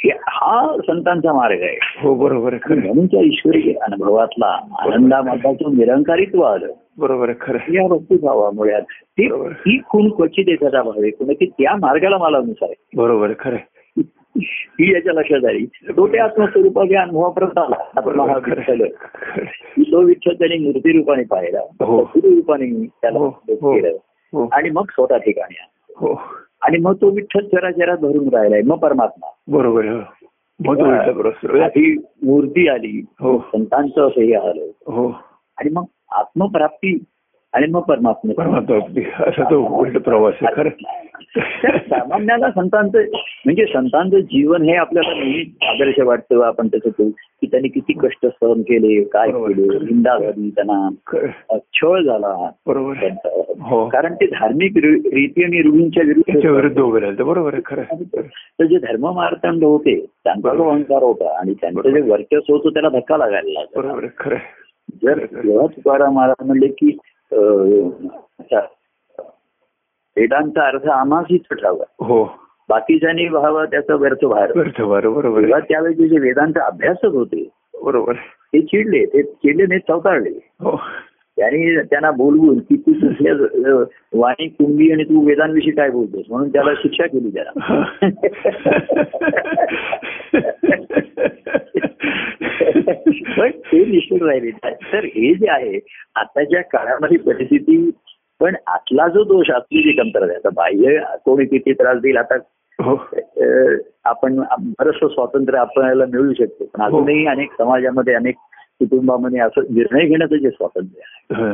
हे 0.00 0.10
हा 0.28 0.76
संतांचा 0.86 1.32
मार्ग 1.32 1.62
आहे 1.62 1.78
हो 2.02 2.14
बरोबर. 2.14 2.54
म्हणून 2.54 3.06
त्या 3.06 3.20
ईश्वरी 3.20 3.74
अनुभवातला 3.82 4.58
आनंदामधाचं 4.78 5.76
निरंकारित्व 5.76 6.40
आलं 6.40 6.72
बरोबर 6.98 7.32
खरं. 7.40 7.58
या 7.72 7.88
भक्तिभावामुळे 7.88 8.72
आलं. 8.72 8.84
ती 8.84 9.28
बरोबर. 9.28 9.48
ही 9.50 9.78
खून 9.88 10.08
क्वचित 10.08 10.48
एखादा 10.48 10.82
भाव 10.82 11.00
आहे 11.00 11.10
कोणी 11.10 11.34
की 11.34 11.46
त्या 11.46 11.76
मार्गाला 11.76 12.18
मला 12.18 12.38
अनुसार 12.38 12.68
आहे 12.70 12.96
बरोबर 12.96 13.32
खरं. 13.38 13.56
ही 14.80 14.94
याच्या 14.94 15.12
लक्षात 15.12 15.44
आली 15.44 15.66
तो 15.66 16.06
त्या 16.06 16.24
आत्मस्वरूपाच्या 16.24 17.02
अनुभवापर्यंत 17.02 17.58
आला. 17.58 18.84
तो 19.78 20.02
विठ्ठल 20.02 20.34
त्यांनी 20.34 20.64
मूर्ती 20.64 20.92
रूपाने 20.92 21.22
पाहिला 21.22 21.58
हो. 21.84 22.10
रूपाने 22.16 22.86
त्याला 23.02 23.18
हो, 23.18 23.28
हो. 23.60 23.74
केलं 23.74 24.46
आणि 24.52 24.70
मग 24.70 24.84
स्वतः 24.90 25.16
ठिकाणी. 25.16 25.56
हो 25.96 26.20
आणि 26.62 26.78
मग 26.78 26.94
तो 26.94 27.10
विठ्ठल 27.10 27.46
चराचरात 27.46 27.98
भरून 27.98 28.28
राहिलाय 28.28 28.62
मग 28.62 28.78
परमात्मा 28.78 29.30
बरोबर. 29.48 29.84
हो. 29.84 31.60
आधी 31.60 31.96
मूर्ती 32.22 32.68
आली 32.68 33.02
हो. 33.20 33.38
संतांचं 33.38 34.06
असं 34.06 34.20
हे 34.20 34.34
आलं 34.34 34.66
हो 34.86 35.08
आणि 35.58 35.70
मग 35.72 35.84
आत्मप्राप्ती 36.12 37.04
आणि 37.52 37.66
मग 37.66 37.80
परमात्मा 37.80 38.32
परमात्मा 38.32 38.76
अगदी 38.76 39.02
असा 39.20 39.44
तो 39.44 39.66
उलट 39.78 39.98
प्रवास 39.98 40.34
आहे 40.42 40.54
खरं 40.56 40.68
सामान्याला 41.36 42.50
संतांचं 42.50 42.98
म्हणजे 43.44 43.64
संतांचं 43.66 44.18
जीवन 44.18 44.62
हे 44.62 44.74
आपल्याला 44.74 45.14
नेहमी 45.14 45.56
आदर्श 45.66 46.00
वाटतं. 46.00 46.42
आपण 46.42 46.68
त्याचं 46.68 46.90
करू 46.90 47.08
की 47.08 47.46
त्यांनी 47.46 47.68
किती 47.68 47.92
कष्ट 47.92 48.26
सहन 48.26 48.60
केले 48.60 49.04
काय. 49.04 49.30
केले 49.30 49.78
निंदा 49.78 50.18
झाली 50.18 50.50
त्यांना 50.50 50.88
छळ 51.74 52.00
झाला. 52.00 52.50
बरोबर. 52.66 52.94
हो. 53.60 53.88
कारण 53.88 54.14
ते 54.14 54.26
धार्मिक 54.26 54.72
रीती 54.76 55.44
आणि 55.44 55.62
रूढींच्या 55.62 56.02
विरुद्ध 56.06 57.22
बरोबर 57.22 57.52
आहे 57.54 57.62
खरं. 57.64 57.82
तर 58.22 58.64
जे 58.64 58.78
धर्म 58.78 59.12
मार्तंड 59.14 59.64
होते 59.64 60.06
त्यांचा 60.24 60.54
जो 60.54 60.68
अहंकार 60.68 61.02
होता 61.02 61.40
आणि 61.40 61.54
त्यांचं 61.54 61.90
जे 61.90 62.00
वर्चस्व 62.00 62.54
होतं 62.54 62.68
त्याला 62.68 62.88
धक्का 62.88 63.16
लागायला 63.16 63.60
लागला. 63.60 63.80
बरोबर 63.80 64.06
खरं. 64.18 64.36
जर 65.04 65.24
तुकाराम 65.66 66.14
महाराज 66.14 66.46
म्हणले 66.46 66.66
की 66.66 66.96
वेदांचा 70.18 70.66
अर्थ 70.66 70.88
आम्हाच 70.88 71.26
ठावा 71.62 72.04
हो. 72.04 72.38
बाकीच्यांनी 72.68 73.28
व्हावा 73.28 73.64
त्याचा 73.64 73.94
व्यर्थ 73.94 74.24
भार. 74.24 74.52
व्यर्थ 74.54 74.82
बरं 74.82 75.14
बरोबर. 75.14 75.58
त्यावेळी 75.58 76.08
जे 76.08 76.18
वेदांचा 76.18 76.64
अभ्यासक 76.64 77.06
होते 77.06 77.48
बरोबर. 77.82 78.12
ते 78.52 78.60
चिडले 78.60 79.04
ते 79.04 79.22
चिडले 79.22 79.66
नाही 79.66 79.80
चौताळले 79.80 80.38
हो. 80.60 80.80
त्यांनी 81.36 81.80
त्यांना 81.80 82.10
बोलवून 82.10 82.58
की 82.58 82.76
तू 82.76 82.92
कुठल्या 82.92 83.32
अं, 83.32 83.84
वाणी 84.14 84.48
कुंभी 84.48 84.92
आणि 84.92 85.04
तू 85.04 85.26
वेदांविषयी 85.26 85.72
काय 85.72 85.90
बोलतोस? 85.90 86.24
म्हणून 86.30 86.48
त्याला 86.48 86.74
शिक्षा 86.74 87.06
केली 87.06 87.30
त्याला. 87.30 87.84
पण 93.38 93.50
ते 93.50 93.84
निश्चित 93.84 94.22
राहिले. 94.22 94.50
तर 94.92 95.04
हे 95.04 95.34
जे 95.34 95.50
आहे 95.50 95.78
आताच्या 96.14 96.62
काळामध्ये 96.62 97.18
परिस्थिती 97.18 97.90
पण 98.40 98.56
आतला 98.66 99.08
जो 99.08 99.24
दोष 99.24 99.50
आतली 99.50 99.82
जी 99.82 99.92
कमतरता 99.92 100.48
बाह्य 100.48 101.00
कोणी 101.24 101.44
किती 101.44 101.72
त्रास 101.72 101.98
देईल 102.00 102.16
आता 102.16 102.34
हो. 102.82 102.96
आपण 104.04 104.40
बरंचसं 104.60 105.08
स्वातंत्र्य 105.08 105.58
आपल्याला 105.58 106.04
मिळू 106.06 106.32
शकतो. 106.32 106.64
पण 106.64 106.82
अजूनही 106.82 107.26
अनेक 107.26 107.52
समाजामध्ये 107.58 108.14
अनेक 108.14 108.34
कुटुंबामध्ये 108.80 109.40
असं 109.40 109.60
निर्णय 109.60 110.06
घेण्याचं 110.06 110.36
जे 110.36 110.50
स्वातंत्र्य 110.50 111.00
आहे. 111.00 111.48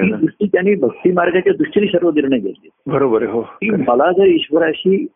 हं, 0.00 0.26
ते 0.26 0.46
त्यांनी 0.46 0.74
भक्ती 0.74 1.12
मार्गाच्या 1.12 1.52
दृष्टीने 1.52 1.86
सर्व 1.86 2.10
निर्णय 2.10 2.38
घेतले. 2.38 2.68
बरोबर 2.86 3.22
हो. 3.22 3.42
मला 3.62 4.12
जर 4.12 4.26
ईश्वराशी 4.26 5.06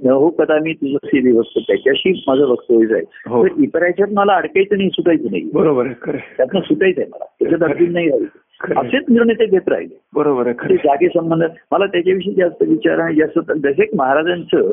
न 0.00 0.10
हो 0.10 0.28
कदा 0.30 0.58
मी 0.58 0.72
तुझं 0.72 1.34
बघतो 1.34 1.60
त्याच्याशी 1.60 2.24
माझं 2.28 2.44
वक्तव्य 2.44 2.86
जाईल. 2.86 3.04
हो. 3.26 3.46
तर 3.46 3.62
इतर 3.62 3.82
याच्यात 3.82 4.08
मला 4.12 4.34
अडकायचं 4.34 4.76
नाही 4.76 4.88
सुटायचं 4.88 5.30
नाही. 5.30 5.50
बरोबर 5.54 5.86
आहे 5.86 5.94
खरं 6.02 6.16
आहे. 6.16 6.36
त्यातनं 6.36 6.60
सुटायचं 6.60 7.00
आहे 7.00 7.10
मला. 7.10 7.24
त्याच्यात 7.24 7.62
अडकून 7.62 7.92
नाही 7.92 8.08
राहायचं. 8.08 8.38
आहे. 8.60 8.88
असेच 8.88 9.04
निर्णय 9.08 9.34
ते 9.34 9.46
घेत 9.46 9.68
राहिले. 9.68 9.94
बरोबर 10.14 10.46
आहे 10.46 10.54
ते 10.54 10.64
आहे. 10.64 10.76
जागे 10.76 11.08
संबंध 11.08 11.42
मला 11.72 11.86
त्याच्याविषयी 11.86 12.34
जास्त 12.34 12.62
विचार 12.62 12.98
आणि 12.98 13.14
जास्त 13.14 13.52
जसे 13.52 13.86
महाराजांचं 13.96 14.72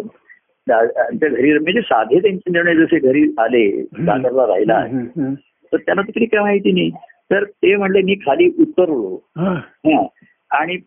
आमच्या 0.68 1.30
घरी 1.30 1.54
म्हणजे 1.54 1.82
साधे 1.82 2.20
त्यांचे 2.20 2.52
निर्णय 2.52 2.76
जसे 2.76 3.00
घरी 3.00 3.36
आले 3.38 3.82
दादरला 4.00 4.48
राहिला. 4.48 4.86
तर 5.74 5.78
त्यांना 5.78 6.02
तरी 6.02 6.26
काय 6.26 6.42
माहिती 6.42 6.72
नाही. 6.72 6.92
तर 7.32 7.44
ते 7.44 7.76
म्हणले 7.76 8.02
मी 8.02 8.16
खाली 8.16 8.52
उतरलो. 8.60 9.20
आणि 10.52 10.78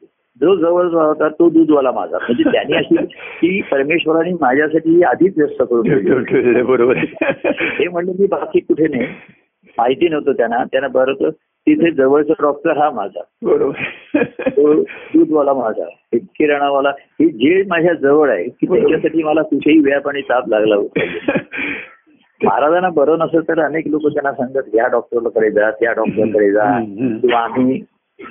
जो 0.40 0.54
जवळचा 0.56 1.02
होता 1.02 1.28
तो 1.28 1.48
दूधवाला 1.48 1.90
माझा. 1.92 2.16
म्हणजे 2.16 2.42
त्यांनी 2.52 2.76
अशी 2.76 2.96
की 3.40 3.62
परमेश्वराने 3.62 4.32
माझ्यासाठी 4.32 5.02
आधीच 5.02 5.34
व्यस्त 5.36 5.62
करून 5.62 6.62
बरोबर. 6.64 6.94
ते 7.78 7.88
म्हणले 7.88 8.12
मी 8.12 8.26
बाकी 8.26 8.60
कुठे 8.60 8.88
नाही. 8.88 9.06
माहिती 9.78 10.08
नव्हतं 10.08 10.32
त्यांना. 10.32 10.64
त्यांना 10.64 10.88
बरं 10.88 11.30
तिथे 11.66 11.90
जवळचा 11.90 12.32
डॉक्टर 12.40 12.76
हा 12.76 12.90
माझा. 12.90 13.20
बरोबर. 13.42 14.22
तो 14.38 14.82
दूधवाला 14.82 15.52
माझा. 15.52 15.84
हे 15.84 16.18
किराणावाला 16.18 16.88
हे 16.88 17.28
जे 17.28 17.62
माझ्या 17.66 17.94
जवळ 17.94 18.30
आहे 18.30 18.44
की. 18.44 18.66
त्याच्यासाठी 18.66 19.22
मला 19.22 19.42
कुठेही 19.42 19.78
व्याप 19.78 20.08
आणि 20.08 20.20
ताप 20.20 20.48
लागला 20.48 20.76
होता. 20.76 21.00
महाराजांना 22.44 22.88
बरं 22.88 23.18
नसेल 23.18 23.40
तर 23.40 23.60
अनेक 23.60 23.86
लोक 23.86 24.02
त्यांना 24.02 24.32
सांगत 24.32 24.74
या 24.74 24.86
डॉक्टरकडे 24.86 25.50
जा 25.50 25.70
त्या 25.70 25.92
डॉक्टरकडे 25.92 26.50
जा. 26.50 26.80
किंवा 27.20 27.38
आम्ही 27.38 27.80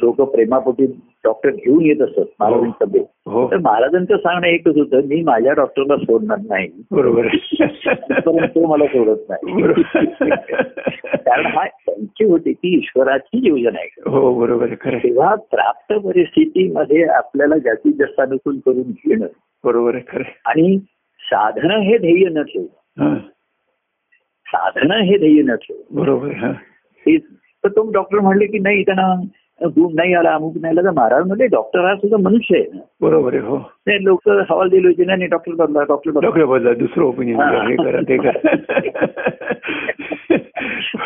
लोक 0.01 0.21
प्रेमापोटी 0.21 0.85
डॉक्टर 1.23 1.49
घेऊन 1.49 1.81
येत 1.85 2.01
असत 2.01 2.19
महाराजांच्या 2.39 2.85
तब्येत 2.85 3.05
हो 3.25 3.47
तर 3.51 3.57
महाराजांचं 3.57 4.17
सांगणं 4.17 4.47
एकच 4.47 4.77
होतं 4.77 5.01
मी 5.05 5.21
माझ्या 5.21 5.53
डॉक्टरला 5.53 5.97
सोडणार 5.97 6.37
नाही 6.49 6.69
बरोबर 6.91 7.27
तो 8.19 8.65
मला 8.67 8.85
सोडत 8.85 9.29
नाही. 9.29 9.61
कारण 11.17 11.45
हा 11.45 11.65
त्यांची 11.65 12.25
होती 12.25 12.53
ती 12.53 12.75
ईश्वराची 12.77 13.47
योजना 13.47 13.79
आहे 13.79 14.09
हो 14.09 14.33
बरोबर. 14.39 14.73
तेव्हा 14.73 15.35
प्राप्त 15.35 15.93
परिस्थितीमध्ये 15.93 17.03
आपल्याला 17.03 17.57
जास्तीत 17.57 17.93
जास्त 17.93 18.19
अनुकूल 18.19 18.57
करून 18.65 18.91
घेणं 18.91 19.27
बरोबर. 19.63 19.97
आणि 20.45 20.77
साधनं 21.19 21.77
हे 21.77 21.97
ध्येय 21.97 22.29
न 22.29 22.41
ठेवणं 22.41 23.03
हं. 23.03 23.15
साधनं 24.47 24.95
हे 24.95 25.17
ध्येय 25.17 25.41
न 25.41 25.55
ठेवणं 25.55 26.01
बरोबर 26.01 26.31
हं. 26.31 26.51
तर 27.63 27.67
तो 27.67 27.91
डॉक्टर 27.91 28.19
म्हणले 28.19 28.45
की 28.45 28.59
नाही 28.59 28.83
त्यांना 28.83 29.13
गुण 29.65 29.93
नाही 29.95 30.13
आला 30.13 30.33
अमुक 30.33 30.53
नाही 30.61 30.77
आला 30.77 30.89
तर 30.89 30.93
महाराज 30.95 31.27
म्हणले 31.27 31.47
डॉक्टर 31.47 31.79
हा 31.79 31.95
सुद्धा 31.95 32.17
मनुष्य 32.17 32.57
आहे 32.57 32.65
ना. 32.73 32.79
बरोबर 33.01 33.33
आहे 33.33 33.43
हो. 33.43 33.57
ते 33.57 34.03
लोक 34.03 34.29
हवाल 34.29 34.69
दिले 34.69 34.87
होते 34.87 35.05
नाही 35.05 35.25
डॉक्टर 35.25 35.51
बदला 35.53 35.83
डॉक्टर 35.83 36.11
डॉक्टर 36.21 36.45
बदला 36.45 36.73
दुसरं 36.73 37.03
ओपिनियन 37.03 37.39
हा. 37.39 37.67
हे 37.67 37.75
करा 37.75 38.01
ते 38.01 38.17
करा. 38.17 38.55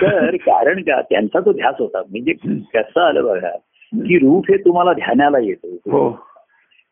तर 0.01 0.35
कारण 0.35 0.81
का 0.81 1.01
त्यांचा 1.01 1.39
तो 1.39 1.51
ध्यास 1.53 1.75
होता. 1.79 2.01
म्हणजे 2.01 2.33
कसं 2.73 3.01
आलं 3.01 3.23
बघा 3.23 3.49
की 3.93 4.17
रूप 4.17 4.45
हे 4.49 4.57
तुम्हाला 4.57 4.93
ध्यानाला 4.93 5.39
येतं. 5.39 5.67
हो. 5.91 6.09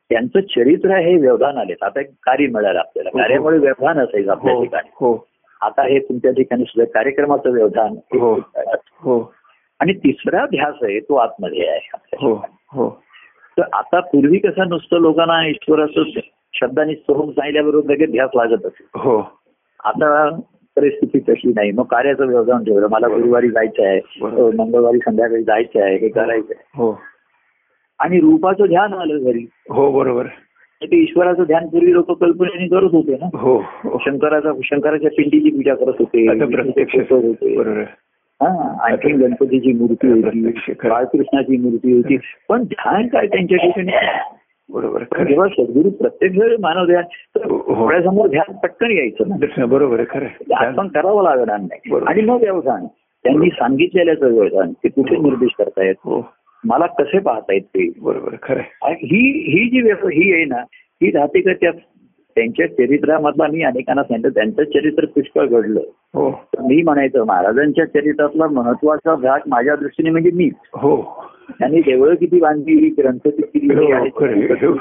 त्यांचं 0.10 0.40
चरित्र 0.40 0.90
हे 0.90 1.18
व्यवधान 1.18 1.58
आलेत. 1.58 1.84
आता 1.84 2.00
एक 2.00 2.08
कार्य 2.24 2.48
मिळालं 2.48 2.80
आपल्याला. 2.80 3.10
हो. 3.14 3.20
कार्यामुळे 3.20 3.58
व्यवधान 3.58 4.00
असायचं 4.00 4.32
आपल्या 4.32 4.54
हो 4.54 4.64
ठिकाणी. 4.64 4.90
हो. 4.96 5.28
आता 5.62 5.82
हे 5.84 6.00
तुमच्या 6.00 6.32
ठिकाणी 6.32 6.64
सुद्धा 6.64 6.92
कार्यक्रमाचं 6.94 7.52
व्यवधान. 7.52 7.94
हे 7.94 8.20
हो. 8.20 8.34
हो. 9.00 9.34
आणि 9.84 9.94
तिसरा 9.94 10.46
ध्यास 10.46 10.76
आहे 10.82 11.00
तो 11.00 11.16
आतमध्ये 11.16 11.68
आहे. 11.68 11.90
हो. 12.22 12.46
हो. 12.72 13.04
तर 13.58 13.62
आता 13.74 14.00
पूर्वी 14.00 14.38
कसं 14.38 14.70
नुसतं 14.70 14.98
लोकांना 14.98 15.48
ईश्वराचं 15.48 16.04
शब्दांनी 16.54 16.96
सोहम 16.96 17.32
सांगितल्याबरोबर 17.32 17.94
लगेच 17.94 18.12
ध्यास 18.12 18.30
लागत 18.36 18.66
असे. 18.66 18.86
हो. 18.96 19.40
आता 19.84 20.30
परिस्थिती 20.76 21.20
तशी 21.20 21.50
नाही. 21.50 21.72
मग 21.72 21.84
कार्याचं 21.84 22.28
व्यवधान 22.28 22.64
ठेवलं. 22.64 22.88
मला 22.92 23.08
गुरुवारी 23.08 23.50
जायचं 23.50 23.86
आहे. 23.86 24.00
मंगळवारी 24.58 24.98
संध्याकाळी 24.98 25.44
जायचं 25.44 25.84
आहे. 25.84 25.98
हे 25.98 26.10
करायचं 26.10 26.54
आहे. 26.56 26.64
हो. 26.76 27.00
आणि 28.00 28.20
रूपाचं 28.20 28.66
ध्यान 28.66 28.94
आलं 28.94 29.24
घरी. 29.24 29.48
हो 29.70 29.92
बरोबर. 29.92 30.26
ते 30.84 30.98
ईश्वराचं 30.98 31.44
ध्यान 31.44 31.68
पूर्वी 31.68 31.94
लोक 31.94 32.12
कल्पनेने 32.12 32.68
करत 32.68 32.90
होते 32.92 33.12
ना. 33.12 33.38
हो 33.38 33.58
हो. 33.58 33.98
शंकराचा 34.06 34.50
शंकराच्या 34.64 35.10
पिंडीची 35.18 35.50
पूजा 35.50 35.76
करत 35.76 35.94
होते. 36.00 37.84
हा 38.44 38.86
आणखी 38.86 39.12
गणपतीची 39.12 39.74
मूर्ती 39.74 40.08
होती. 40.08 40.74
बाळकृष्णाची 40.84 41.58
मूर्ती 41.58 41.94
होती 41.94 42.18
पण 42.50 42.64
ध्यान 42.64 43.08
काय 43.08 43.28
त्यांच्या 43.28 43.58
ठिकाणी 43.58 43.92
बरोबर 44.70 45.24
जेव्हा 45.24 45.48
सद्गुरू 45.48 45.90
प्रत्यक्ष 45.90 46.38
मानव 46.60 46.86
ध्यान 46.86 47.04
तर 47.36 47.46
हो. 47.46 47.58
डोळ्यासमोर 47.76 48.28
ध्यान 48.28 48.56
पटकन 48.56 48.92
यायचं 48.92 49.70
बरोबर 49.70 50.00
आहे 50.00 50.06
खरं 50.10 50.26
आहे. 50.26 50.44
ध्यान 50.48 50.74
पण 50.76 50.88
करावं 50.88 51.24
लागणार 51.24 51.60
नाही. 51.60 51.96
आणि 52.08 52.22
मग 52.22 52.42
व्यवधान 52.42 52.86
त्यांनी 53.26 53.50
सांगितलेल्याचं 53.50 54.34
व्यवधान 54.34 54.72
ते 54.74 54.90
कुठे 54.90 55.16
हो. 55.16 55.22
निर्देश 55.24 55.52
करतायत 55.58 55.96
हो 56.06 56.22
मला 56.64 56.86
कसे 57.00 57.20
पाहतायत 57.20 57.62
ते 57.62 57.90
बरोबर. 58.02 58.36
खरं 58.44 58.62
ही 58.94 59.22
ही 59.48 59.70
जी 59.70 59.82
व्यव 59.82 60.08
ही 60.08 60.32
आहे 60.34 60.46
ना 60.46 60.62
ही 61.02 61.12
राहते 61.12 61.42
का 61.42 61.54
त्या 61.54 61.72
त्यांच्या 62.36 62.68
चरित्रामधला 62.68 63.48
मी 63.48 63.64
अनेकांना 63.64 64.04
सांगितलं 64.04 64.32
त्यांचं 64.32 64.64
चरित्र 64.64 65.06
पुष्कळ 65.06 65.48
घडलं. 65.48 65.82
हो. 66.14 66.32
तर 66.32 66.62
मी 66.62 66.82
म्हणायचं 66.82 67.24
महाराजांच्या 67.24 67.86
चरित्रातला 67.86 68.48
महत्त्वाचा 68.48 69.16
भाग 69.16 69.40
माझ्या 69.48 69.76
दृष्टीने 69.76 70.10
म्हणजे 70.10 70.32
मी. 70.32 70.50
हो. 70.74 71.24
त्यांनी 71.60 71.80
देवळं 71.80 72.16
किती 72.16 72.40
बांधली 72.40 72.96
ग्रंथ 72.98 73.28
किती 73.28 73.68
हो, 73.74 74.74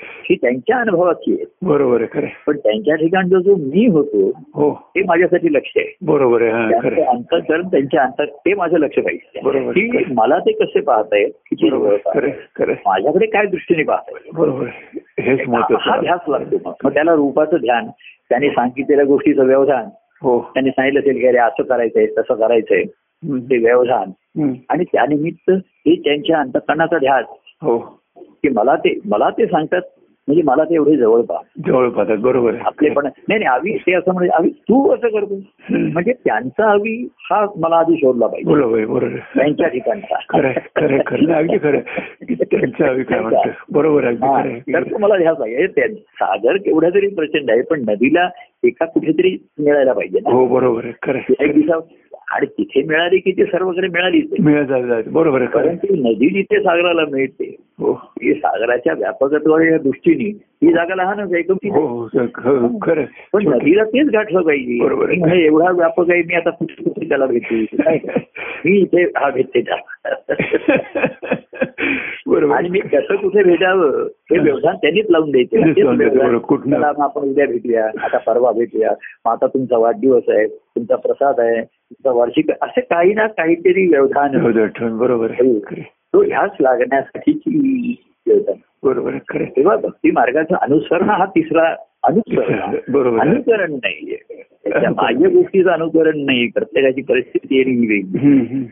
ही 0.00 0.34
त्यांच्या 0.34 0.76
अनुभवाची 0.76 1.32
आहे. 1.32 1.44
बरोबर 1.62 2.02
आहे. 2.02 2.36
पण 2.46 2.56
त्यांच्या 2.56 2.94
ठिकाणचा 2.94 3.38
जो 3.38 3.56
मी 3.56 3.86
होतो 3.86 4.26
हो. 4.54 4.74
ते 4.74 5.02
माझ्यासाठी 5.02 5.52
लक्ष 5.52 5.72
आहे. 5.76 5.96
बरोबर 6.02 6.42
आहे 6.42 6.50
हा. 6.50 7.10
अंतकरण 7.10 7.66
त्यांच्या 7.66 8.02
अंतर 8.02 8.24
ते 8.24 8.54
माझं 8.54 8.78
लक्ष 8.78 8.98
पाहिजे. 8.98 10.04
मला 10.14 10.38
ते 10.38 10.52
कसे 10.52 10.80
पाहतायत 10.80 11.30
किती. 11.30 11.70
माझ्याकडे 12.86 13.26
काय 13.26 13.46
दृष्टीने 13.46 13.82
पाहतायत? 13.82 14.34
बरोबर. 14.34 14.66
हेच 15.20 15.40
हा 15.48 16.00
ध्यास 16.00 16.20
लागतो. 16.28 16.76
मग 16.84 16.94
त्याला 16.94 17.14
रूपाचं 17.14 17.56
ध्यान 17.56 17.88
त्यांनी 18.30 18.50
सांगितलेल्या 18.50 19.04
गोष्टीचं 19.04 19.44
व्यवधान 19.44 19.84
हो. 20.22 20.38
त्यांनी 20.54 20.70
सांगितलं 20.70 21.00
असेल 21.00 21.20
की 21.20 21.26
अरे 21.26 21.38
असं 21.38 21.62
करायचंय 21.62 22.06
तसं 22.06 22.34
करायचंय. 22.34 22.84
ते 23.22 23.58
व्यवधान. 23.58 24.10
आणि 24.70 24.84
त्यानिमित्त 24.84 25.50
हे 25.50 25.94
त्यांच्या 25.94 26.38
अंतकरणाचा 26.38 26.98
ध्यास. 26.98 27.24
हो. 27.62 27.78
की 28.42 28.48
मला 28.48 28.76
ते 28.76 28.98
मला 29.04 29.30
ते 29.30 29.46
सांगतात 29.46 29.80
म्हणजे 30.30 30.42
मला 30.42 30.64
ते 30.64 30.74
एवढे 30.74 30.96
जवळ 30.96 31.20
पहा 31.20 31.40
जवळ 31.66 31.88
पाहतात 31.88 32.18
बरोबर 32.18 32.54
आपले 32.60 32.90
पण 32.90 33.04
नाही 33.06 33.38
नाही 33.38 33.44
आवी 33.44 33.76
ते 33.76 33.92
असं 33.94 34.12
म्हणजे 34.12 34.30
आवी 34.32 34.48
तू 34.68 34.88
असं 34.94 35.08
करतो. 35.08 35.38
म्हणजे 35.70 36.12
त्यांचा 36.24 36.70
आवी 36.70 36.92
हा 37.30 37.44
मला 37.56 37.76
आधी 37.76 37.96
शोधला 37.96 38.26
पाहिजे 38.26 38.50
बरोबर 38.50 38.84
बरोबर. 38.84 39.16
त्यांच्या 39.34 39.68
ठिकाणचा 39.68 40.18
खरं 40.28 40.52
खरं 40.76 40.98
खरं. 41.06 41.32
अगदी 41.34 42.34
त्यांचं 42.34 42.84
आम्ही 42.84 43.04
काय 43.04 43.20
म्हणतो 43.20 43.48
बरोबर 43.72 44.04
आहे, 44.04 44.16
अगदी. 44.16 44.72
तर 44.74 44.82
तुम्हाला 44.82 45.16
ध्यास 45.16 45.36
पाहिजे 45.36 45.88
सागर 45.94 46.56
केवढा 46.56 46.88
तरी 46.88 47.08
प्रचंड 47.08 47.50
आहे 47.50 47.62
पण 47.62 47.80
नदीला 47.88 48.28
एका 48.64 48.84
कुठेतरी 48.84 49.36
मिळायला 49.58 49.92
पाहिजे 49.92 50.18
हो 50.26 50.46
बरोबर 50.46 50.86
खरं 51.02 51.18
आहे. 51.18 51.44
एक 51.44 51.54
दिवसा 51.54 51.78
आणि 52.30 52.46
तिथे 52.46 52.82
मिळाली 52.82 53.18
की 53.18 53.32
ती 53.32 53.44
सर्वकडे 53.44 53.88
मिळालीच 53.88 54.26
जात. 54.66 55.02
बरोबर 55.06 55.38
आहे. 55.38 55.46
परंतु 55.46 55.94
नदी 55.94 56.28
जिथे 56.28 56.60
सागराला 56.60 57.04
मिळते 57.10 57.56
हो 57.78 57.92
ही 57.92 58.34
सागराच्या 58.34 58.92
व्यापकत्वाच्या 58.92 59.78
दृष्टीने 59.78 60.24
ही 60.62 60.72
जागा 60.72 60.94
लहानच 60.94 61.34
आहे 61.34 61.42
हो 61.68 61.86
हो 61.86 62.08
खरं 62.82 63.00
आहे. 63.00 63.06
पण 63.32 63.48
नदीला 63.48 63.84
तेच 63.84 64.06
गाठलं 64.06 64.40
पाहिजे 64.40 64.84
बरोबर 64.84 65.10
एवढा 65.34 65.70
व्यापक 65.70 66.10
आहे 66.10 66.22
मी 66.22 66.34
आता 66.34 66.50
कुठे 66.50 66.84
कुठे 66.84 67.08
त्याला 67.08 67.26
भेटू 67.26 67.54
नाही 67.54 67.98
का? 67.98 68.12
मी 68.64 68.78
इथे 68.78 69.02
हा 69.02 69.30
भेटते 69.30 69.60
आणि 72.52 72.68
मी 72.68 72.80
कसं 72.80 73.16
कुठे 73.16 73.42
भेटावं 73.42 74.06
हे 74.06 74.38
व्यवधान 74.38 74.76
त्यांनीच 74.76 75.06
लावून 75.10 75.30
द्यायचे. 75.30 75.82
मग 75.82 76.84
आपण 76.84 77.22
उद्या 77.22 77.46
भेटूया. 77.46 77.86
आता 77.86 78.18
परवा 78.18 78.52
भेटूया. 78.52 78.90
मग 79.26 79.32
आता 79.32 79.46
तुमचा 79.46 79.78
वाढदिवस 79.78 80.22
आहे. 80.28 80.46
तुमचा 80.46 80.96
प्रसाद 80.96 81.40
आहे. 81.40 81.60
तुमचा 81.62 82.18
वार्षिक 82.18 82.50
असे 82.62 82.80
काही 82.80 83.14
ना 83.14 83.26
काहीतरी 83.26 83.88
व्यवधान. 83.88 84.40
हो, 84.40 84.62
आठवण 84.62 84.98
बरोबर 84.98 85.30
आहे. 85.30 85.82
तो 85.82 86.22
ह्याच 86.22 86.50
लागण्यासाठीची 86.60 87.94
व्यवधान 88.26 88.56
बरोबर. 88.82 89.12
तेव्हा 89.44 89.76
भक्ती 89.76 90.10
मार्गाचं 90.10 90.54
अनुसरण 90.54 91.08
हा 91.08 91.24
तिसरा 91.24 91.74
अनुसरण. 92.02 92.76
बरोबर. 92.92 93.18
अनुकरण 93.18 93.72
नाहीये. 93.72 94.44
बाह्य 94.90 95.28
गोष्टीचं 95.28 95.70
अनुकरण 95.70 96.24
नाही 96.24 96.46
प्रत्येकाची 96.46 97.02
परिस्थिती 97.02 97.60
आहे 97.60 97.70
ही 97.70 97.86
वेगळी. 97.86 98.64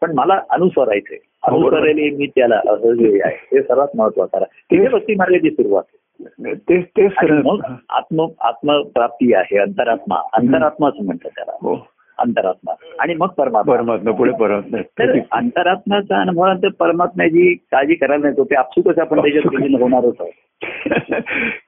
पण 0.00 0.12
मला 0.14 0.40
अनुसरायचंय 0.50 1.18
हो. 1.50 1.68
अनुसरेल 1.68 2.16
मी 2.16 2.26
त्याला 2.26 2.56
असं 2.56 2.90
आहे. 3.26 3.48
हे 3.52 3.62
सर्वात 3.62 3.88
महत्वाचं 3.96 4.36
आहे. 4.36 4.44
तिथे 4.44 4.88
भक्ती 4.88 5.14
मार्गाची 5.14 5.50
सुरुवात 5.50 5.82
आहे. 5.88 6.54
तेच 6.54 6.84
तेच 6.84 7.12
मग 7.30 7.60
आत्म 7.88 8.26
आत्मप्राप्ती 8.40 9.34
आहे 9.34 9.58
अंतरात्मा. 9.58 10.16
अंतरात्माच 10.32 10.92
म्हणतात 11.02 11.30
त्याला. 11.36 11.52
हो. 11.60 11.89
अंतरात्मा. 12.20 12.74
आणि 13.00 13.14
मग 13.14 13.26
परमात्मा. 13.26 13.74
परमात्मा 13.76 14.10
पुढे 14.12 14.32
परमात्मा. 14.32 14.78
तर 14.98 15.18
अंतरात्म्याचा 15.32 16.20
अनुभवानंतर 16.20 16.68
परमात्म्याची 16.68 17.54
काळजी 17.54 17.94
करायला 17.94 18.22
नाही 18.22 18.36
तो 18.36 18.44
ते 18.44 18.54
आपसुकच 18.54 18.98
आपण 18.98 19.20
त्याच्यात 19.20 19.54
विलीन 19.54 19.80
होणारच 19.82 20.14
आहोत 20.20 20.30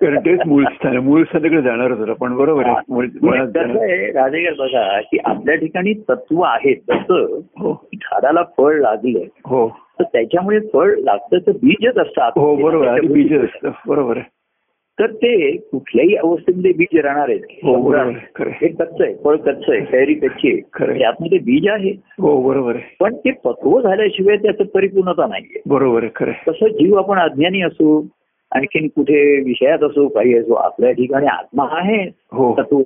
कारण 0.01 0.19
तेच 0.19 0.41
मूळ 0.47 0.65
स्थान 0.65 0.97
मूळ 0.97 1.25
स्थानाकडे 1.25 1.63
जाणारच 1.63 1.99
होतं 1.99 2.13
पण 2.13 2.37
बरोबर 2.37 2.65
आहे. 2.67 4.11
राधेकर 4.13 4.53
बघा 4.59 5.01
की 5.01 5.19
आपल्या 5.25 5.55
ठिकाणी 5.55 5.93
तत्व 5.95 6.41
आहे 6.41 6.75
तसं 6.75 7.41
हो. 7.59 7.89
झाडाला 7.95 8.43
फळ 8.43 8.75
लागलं 8.75 9.19
हो. 9.47 9.69
तर 9.69 10.03
त्याच्यामुळे 10.03 10.59
फळ 10.73 10.95
लागतं 10.99 11.39
तर 11.39 11.53
बीजच 11.53 11.99
असतात. 11.99 12.33
हो 12.37 12.57
बरोबर. 12.57 12.87
आहे. 12.87 12.97
आधी 12.97 13.07
बीज 13.07 13.39
असतं. 13.39 13.71
बरोबर 13.87 14.17
आहे. 14.17 14.42
तर 14.99 15.13
ते 15.15 15.57
कुठल्याही 15.63 16.15
अवस्थेमध्ये 16.17 16.73
बीज 16.73 16.99
राहणार 16.99 17.29
आहेत 17.29 17.41
हो. 17.63 17.75
हे 18.53 18.69
कच्च 18.71 19.01
आहे 19.01 19.15
फळ 19.25 19.37
कच्च 19.37 19.69
आहे 19.69 19.81
कैरी 19.83 20.15
कच्ची 20.17 20.51
खरं 20.73 20.91
आहे. 20.91 20.99
त्यातमध्ये 20.99 21.39
बीज 21.41 21.69
आहे 21.69 21.91
हो 22.21 22.41
बरोबर 22.43 22.77
पण 23.01 23.15
ते 23.17 23.31
पक्व 23.45 23.81
झाल्याशिवाय 23.81 24.37
त्याचं 24.37 24.65
परिपूर्णता 24.75 25.27
नाहीये 25.27 25.63
बरोबर 25.67 26.03
आहे 26.03 26.11
खरं. 26.15 26.33
तसं 26.49 26.73
जीव 26.75 26.97
आपण 26.99 27.19
अज्ञानी 27.21 27.63
असू 27.63 28.01
आणखीन 28.53 28.89
कुठे 28.89 29.21
विषयात 29.43 29.83
असो 29.83 30.07
काही 30.09 30.35
असो 30.35 30.55
आपल्या 30.55 30.91
ठिकाणी 30.93 31.27
आत्मा 31.29 31.67
आहे 31.73 32.03
हो 32.33 32.55
तत्व 32.59 32.83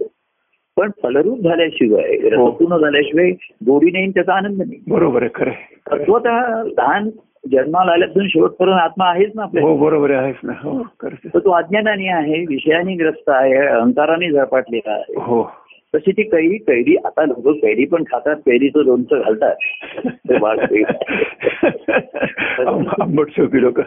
पण 0.77 0.91
फलरूप 1.03 1.39
झाल्याशिवाय 1.41 2.15
हो. 2.17 2.29
रसपूर्ण 2.31 2.77
झाल्याशिवाय 2.79 3.31
गोडी 3.67 3.91
नाही 3.91 4.11
त्याचा 4.11 4.33
आनंद 4.35 4.63
नाही 4.63 4.81
बरोबर 4.89 5.23
आहे 5.23 5.31
खरं. 5.35 5.53
तत्वतः 5.87 6.63
लहान 6.69 7.09
जन्माला 7.53 7.93
आल्यापासून 7.93 8.29
शेवटपर्यंत 8.29 8.79
आत्मा 8.79 9.11
आहेच 9.11 9.33
ना 9.35 9.43
आपल्या 9.43 9.63
हो 9.63 9.77
बरोबर 9.77 10.11
आहे 10.11 10.25
आहेच 10.25 10.37
ना. 10.43 10.53
हो. 10.53 10.83
तर 10.83 11.39
तो 11.39 11.51
अज्ञानाने 11.51 12.09
आहे 12.09 12.45
विषयाने 12.49 12.95
ग्रस्त 12.95 13.29
आहे 13.29 13.55
अहंकाराने 13.55 14.31
झपाटलेला 14.31 14.93
आहे. 14.93 15.15
हो. 15.17 15.51
तशी 15.95 16.13
ती 16.13 16.23
कैरी 16.23 16.59
कैरी 16.59 16.97
आता 17.05 17.25
लोक 17.25 17.57
कैरी 17.57 17.85
पण 17.85 18.03
खातात 18.03 18.37
कैरीचं 18.37 18.85
लोणचं 18.85 19.21
घालतात. 19.21 19.55
लोक. 23.55 23.81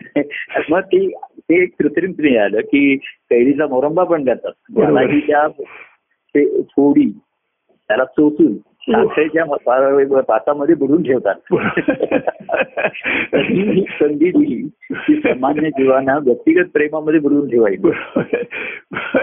मग 0.70 0.80
ती 0.80 1.14
ते 1.40 1.62
एक 1.62 1.70
कृत्रिम 1.78 2.40
आलं 2.40 2.60
की 2.60 2.96
कैरीचा 2.96 3.66
मोरंबा 3.66 4.04
पण 4.04 4.24
करतात 4.24 4.52
त्या 5.26 5.48
फोडी 6.62 7.18
त्याला 7.88 8.04
चोचून 8.04 8.56
साखरेच्या 8.90 10.20
पातामध्ये 10.20 10.74
बुडून 10.74 11.02
ठेवतात. 11.02 11.34
ही 13.34 13.84
संधी 14.00 14.30
दिली 14.30 14.68
की 14.90 15.14
सामान्य 15.14 15.70
जीवांना 15.70 16.18
व्यक्तिगत 16.18 16.64
प्रेमामध्ये 16.72 17.20
बुडवून 17.20 17.48
ठेवायची. 17.48 17.90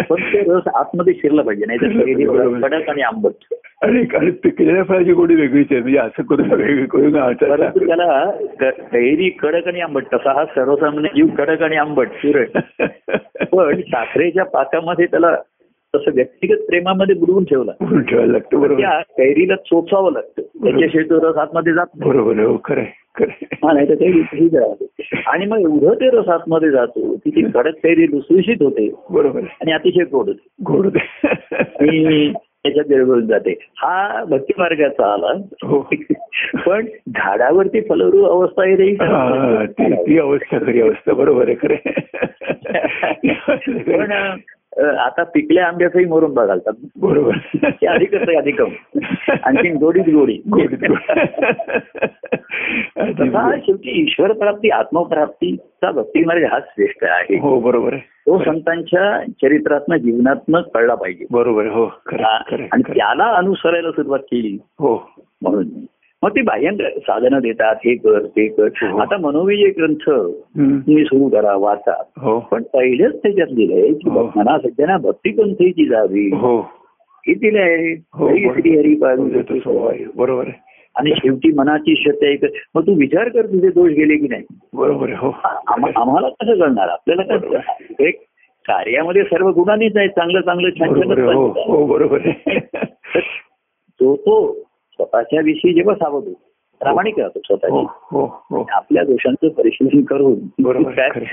पण 0.10 0.22
ते 0.22 0.40
रस 0.40 0.68
आतमध्ये 0.76 1.14
शिरला 1.14 1.42
पाहिजे 1.42 1.66
नाही 1.66 1.80
तर. 1.82 2.60
कडक 2.62 2.90
आणि 2.90 3.02
आंबट. 3.02 3.54
आणि 3.84 4.32
पिकलेल्या 4.32 4.84
फळाची 4.84 5.14
गोडी 5.14 5.36
वेगळीच 5.36 5.68
आहे. 5.72 5.82
म्हणजे 5.82 5.98
असं 5.98 6.24
करून 6.24 6.52
वेगळी 6.52 6.86
करून 6.86 7.34
परंतु 7.34 7.88
त्याला 7.88 8.32
कैरी 8.72 9.30
कडक 9.30 9.68
आणि 9.68 9.80
आंबट 9.80 10.04
तसा 10.14 10.34
हा 10.34 10.46
सर्वसामान्य 10.46 11.10
जीव 11.16 11.28
कडक 11.38 11.62
आणि 11.62 11.76
आंबट 11.76 12.08
सुरळ 12.08 12.46
पण 13.52 13.82
साखरेच्या 13.82 14.46
पाकामध्ये 14.46 15.06
त्याला 15.06 15.36
तसं 15.96 16.12
व्यक्तिगत 16.14 16.58
प्रेमामध्ये 16.68 17.16
बुडवून 17.16 17.44
ठेवला. 17.44 17.72
ठेवायला 18.02 18.32
लागतं 18.32 18.60
बरोबर. 18.60 18.82
त्या 18.82 19.02
कैरीला 19.02 19.56
चोचावं 19.56 20.12
लागतं. 20.12 20.42
त्याच्याशिवाय 20.42 21.06
तो 21.10 21.30
रस 21.30 21.38
आतमध्ये 21.38 21.74
जात 21.74 21.86
नाही. 21.96 22.12
बरोबर 22.12 22.38
आहे, 22.38 22.46
हो 22.46 22.58
हा 23.64 23.74
नाही 23.74 23.90
तर 23.90 23.94
राहते 24.60 25.22
आणि 25.28 25.46
मग 25.46 25.60
एवढं 25.60 25.94
ते 25.94 26.10
रस 26.10 26.28
आतमध्ये 26.28 26.72
जातो 26.72 27.16
की 27.16 27.30
ती 27.30 27.42
कडक 27.42 27.74
कैरी 27.84 28.06
लुसलुशीत 28.06 28.56
होते. 28.62 28.92
बरोबर 29.10 29.40
आहे. 29.40 29.58
आणि 29.62 29.72
अतिशय 29.72 30.04
गोड 30.04 30.28
होते. 30.28 30.48
गोड. 30.64 30.88
आणि 31.28 32.34
त्याच्यात 32.34 32.86
विरघळून 32.90 33.28
जाते. 33.28 33.52
हा 33.78 34.24
भक्ती 34.24 34.54
मार्गाचा 34.58 35.14
आला. 35.14 35.28
हो. 35.64 35.90
पण 36.66 36.86
झाडावरती 37.10 37.82
फलरू 37.82 38.24
अवस्था 38.24 38.66
येते. 38.66 38.84
ही 38.84 38.96
ती 39.68 39.94
ती 39.94 40.20
अवस्था 40.20 40.58
खरी 40.60 40.82
अवस्था. 40.82 41.14
बरोबर 41.14 41.50
आहे 41.50 41.56
पण 43.68 43.84
खरे 43.86 44.14
अ, 44.14 44.36
आता 44.80 45.24
पिकल्या 45.24 45.68
आंब्याचंही 45.68 46.06
मोरून 46.06 46.34
घालतात 46.34 46.74
बरोबर. 47.02 47.36
ते 47.70 47.88
अधिकच 47.88 48.22
आहे 48.28 48.38
अधिकम. 48.38 48.70
आणखीन 49.44 49.78
गोडीच 49.78 50.06
गोडी. 50.08 50.38
तसा 52.98 53.56
शेवटी 53.58 54.02
ईश्वर 54.02 54.32
प्राप्ती 54.32 54.70
आत्मप्राप्तीचा 54.70 55.92
भक्ती 55.92 56.24
मार्ग 56.24 56.44
हा 56.44 56.60
श्रेष्ठ 56.60 57.04
आहे. 57.04 57.40
हो 57.40 57.60
बरोबर 57.60 57.96
तो 57.96 58.44
संतांच्या 58.44 59.32
चरित्रातनं 59.32 59.98
जीवनातनं 59.98 60.62
कळला 60.62 60.96
पाहिजे. 60.96 61.26
बरोबर 61.32 61.66
हो 61.66 61.86
आणि. 62.72 62.82
त्याला 62.82 63.24
अनुसरायला 63.24 63.92
सुरुवात 63.92 64.20
केली. 64.20 64.58
हो. 64.80 65.12
म्हणून 65.42 65.64
मग 66.24 66.30
ती 66.30 66.42
बाह्य 66.42 66.72
साधनं 66.98 67.40
देतात 67.40 67.76
हे 67.86 67.96
कर 67.96 68.26
ते 68.26 68.48
कर. 68.48 68.68
हो. 68.82 68.98
आता 68.98 69.18
मनोविजय 69.18 69.70
ग्रंथ. 69.70 70.04
तुम्ही 70.58 71.04
सुरू 71.04 71.30
करा 71.30 71.56
वाचा. 71.56 71.94
हो. 72.22 72.40
पण 72.40 72.64
पहिलेच 72.64 73.16
त्याच्यात 73.24 73.48
दिलंय 73.48 73.94
की 73.94 74.10
हो. 74.10 74.24
मना 74.36 74.58
सज्जना 74.58 74.98
भक्ती 74.98 75.32
पंथीची 75.32 75.86
जावी. 75.86 76.30
हो. 76.34 76.62
दिलंय. 77.28 77.96
श्री 77.96 78.78
हरी. 78.78 80.06
बरोबर 80.16 80.50
आणि 80.96 81.12
शेवटी 81.18 81.52
मनाची 81.54 81.96
श्रद्धा 81.98 82.28
एक 82.28 82.44
मग 82.76 82.88
तू 82.88 82.94
विचार 82.94 83.30
कर 83.30 83.46
तुझे 83.46 83.70
दोष 83.70 83.92
गेले 83.92 84.18
की 84.18 84.28
नाही. 84.28 84.44
बरोबर 84.74 85.10
हो. 85.10 85.30
आम्हाला 85.68 86.30
कसं 86.30 86.60
कळणार? 86.60 86.88
आपल्याला 86.88 87.38
कसं 87.38 88.04
एक 88.04 88.20
कार्यामध्ये 88.66 89.24
सर्व 89.24 89.50
गुणांनीच 89.50 89.98
आहे 89.98 90.08
चांगलं 90.08 90.42
चांगलं 90.42 90.70
छान 90.70 90.90
छान 90.90 91.08
बरोबर 91.88 92.20
तो 94.00 94.16
तो 94.16 94.36
स्वतःच्या 95.02 95.42
विषयी 95.42 95.74
जेव्हा 95.74 95.96
सावध 95.96 96.24
होतो 96.24 96.40
प्रामाणिक 96.82 97.20
राहतो 97.20 97.40
हो 97.40 97.56
स्वतःची 97.56 97.86
हो 98.12 98.26
हो 98.50 98.66
आपल्या 98.70 99.04
दोषांचं 99.04 99.50
परिशीलन 99.50 100.02
करून 100.02 100.40
बरोबर 100.60 100.92
काय. 100.92 101.24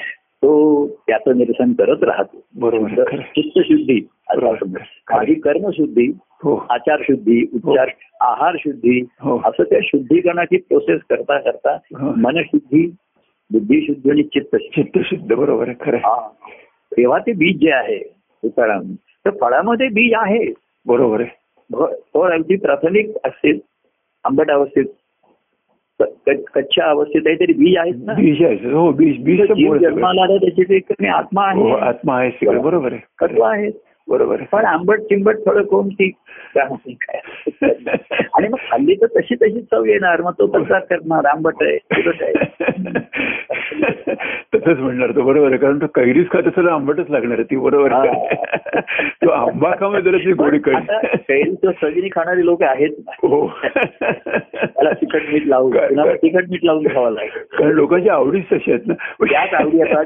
तो 0.43 0.87
त्याचं 1.07 1.37
निरसन 1.39 1.73
करत 1.73 2.03
राहतो 2.03 2.41
बरोबर. 2.57 3.05
चित्तशुद्धी 3.21 4.01
म्हणतो. 4.35 4.65
खरं. 4.65 5.17
माझी 5.17 5.35
कर्मशुद्धी 5.35 6.07
हो 6.45 6.67
आचार 6.71 7.01
शुद्धी 7.03 7.47
उपचार 7.55 7.89
आहार 8.21 8.57
शुद्धी 8.59 9.01
हो. 9.21 9.39
असं 9.45 9.63
त्या 9.63 9.79
शुद्धीकरणाची 9.83 10.57
प्रोसेस 10.57 11.01
करता 11.11 11.39
करता 11.39 11.73
हो. 11.75 12.13
मनशुद्धी 12.17 12.87
बुद्धिशुद्धी 13.51 14.11
आणि 14.11 14.23
चित्तशुद्धी 14.23 14.83
चित्तशुद्ध 14.83 15.35
बरोबर 15.35 15.71
खरं. 15.81 15.97
हा. 15.97 16.29
तेव्हा 16.93 17.19
ते 17.19 17.33
बीज 17.33 17.61
जे 17.61 17.73
आहे 17.73 17.99
तर 18.45 19.31
फळामध्ये 19.41 19.89
बीज 19.89 20.13
आहे 20.15 20.53
बरोबर 20.87 21.21
आहे 21.21 21.38
फळ 21.73 22.33
अगदी 22.33 22.57
प्राथमिक 22.57 23.11
असेल 23.25 23.59
आंबट 24.25 24.51
अवस्थेत 24.51 24.85
कच्च्या 26.55 26.85
अवस्थेत 26.87 27.23
आहे 27.27 27.35
तरी 27.37 27.53
बीज 27.53 27.77
आहेत 27.77 27.95
ना? 28.05 28.13
बीज 28.13 28.43
आहे 28.45 28.71
हो 28.71 28.93
बीज 28.93 29.41
सगळं. 29.49 29.79
जन्माला 29.79 30.23
आला 30.23 30.37
त्याची 30.37 31.07
आत्मा 31.07 31.53
हो 31.53 31.69
आहे 31.69 31.87
आत्मा 31.87 32.19
आहे 32.19 32.59
बरोबर 32.59 32.93
आहे. 32.93 33.01
तत्व 33.23 33.43
आहे. 33.43 33.71
बरोबर 34.09 34.35
आहे. 34.35 34.47
पण 34.53 34.65
आंबट 34.65 35.01
चिंबट 35.01 35.37
फळं 35.47 35.63
कोणती? 35.63 36.11
काय. 36.57 37.21
आणि 38.35 38.49
मग 38.49 38.57
खाल्ली 38.71 38.95
तर 38.95 39.07
तशी 39.07 39.35
तशी 39.35 39.61
चव 39.61 39.85
येणार 39.85 40.21
मग 40.23 40.33
तो 40.33 40.47
तसा 40.47 40.79
करणार 40.79 41.25
आंबट 41.25 41.55
आहे 41.61 41.77
तिखट 41.77 42.23
आहे 42.23 42.33
तसंच 44.55 44.79
म्हणणार 44.79 45.11
तो 45.11 45.23
बरोबर 45.23 45.49
आहे. 45.49 45.57
कारण 45.57 45.79
तो 45.79 45.87
कैरीच 45.87 46.31
खात 46.31 46.43
असेल 46.47 46.69
आंबटच 46.69 47.11
लागणार 47.11 47.35
आहे 47.35 47.43
ती 47.43 47.57
बरोबर. 47.57 48.07
तो 49.25 49.31
आंबा 49.31 49.71
खाऊ 49.81 50.01
जरा 50.01 50.17
ती 50.19 50.33
गोडी 50.33 50.59
आता 50.75 50.99
कळी 50.99 51.17
कैरीचं 51.29 51.71
सगळी 51.71 52.09
खाणारी 52.09 52.45
लोक 52.45 52.63
आहेत. 52.63 52.91
हो. 53.23 53.47
त्याला 54.03 54.91
तिखट 54.93 55.21
मीठ 55.33 55.47
लावून 55.47 55.73
कुणाला 55.73 56.05
काय- 56.05 56.17
तिखट 56.17 56.45
मीठ 56.51 56.65
लावून 56.65 56.87
खावं 56.87 57.11
लागेल. 57.11 57.43
कारण 57.59 57.73
लोकांच्या 57.73 58.15
आवडीच 58.15 58.45
तशी 58.53 58.73
आहेत 58.73 58.87
ना. 58.87 58.95
त्याच 59.21 59.55
आवडी 59.55 59.81
आता 59.81 60.03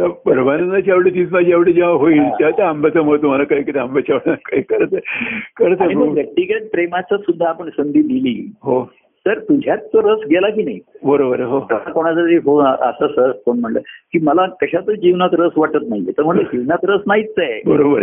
परमानंदाची 0.08 0.90
आवडी 0.90 1.10
तीच 1.10 1.32
माझी 1.32 1.52
आवडी 1.52 1.72
जेव्हा 1.72 1.94
होईल. 1.94 2.22
तेव्हा 2.22 2.50
त्या 2.50 2.68
आंब्याचं 2.68 3.00
मत 3.00 3.18
तुम्हाला 3.22 3.44
काही 3.44 3.62
काही 3.62 3.78
आंब्याच्या 3.78 3.99
मग 5.94 6.12
व्यक्तिगत 6.12 6.66
प्रेमाचं 6.72 7.16
सुद्धा 7.16 7.48
आपण 7.48 7.68
संधी 7.68 8.02
दिली. 8.02 8.52
हो. 8.62 8.90
तर 9.26 9.38
तुझ्यात 9.38 9.78
तो 9.78 10.12
रस 10.12 10.20
गेला 10.30 10.50
की 10.50 10.62
नाही? 10.62 10.80
बरोबर 11.04 11.40
हो. 11.40 11.60
कोणाचा 11.60 12.20
तरी 12.20 12.38
फोन 12.38 12.66
असं 12.66 13.06
सहज 13.16 13.34
फोन 13.46 13.60
म्हणलं 13.60 13.80
की 13.80 14.18
मला 14.22 14.46
कशातच 14.46 14.94
जीवनात 14.94 15.28
रस 15.32 15.52
वाटत 15.56 15.78
नाहीये. 15.88 16.12
तर 16.12 16.22
म्हणलं 16.22 16.42
जीवनात 16.42 16.78
रस 16.82 17.00
नाहीच 17.06 17.32
आहे. 17.38 17.62
बरोबर 17.66 18.02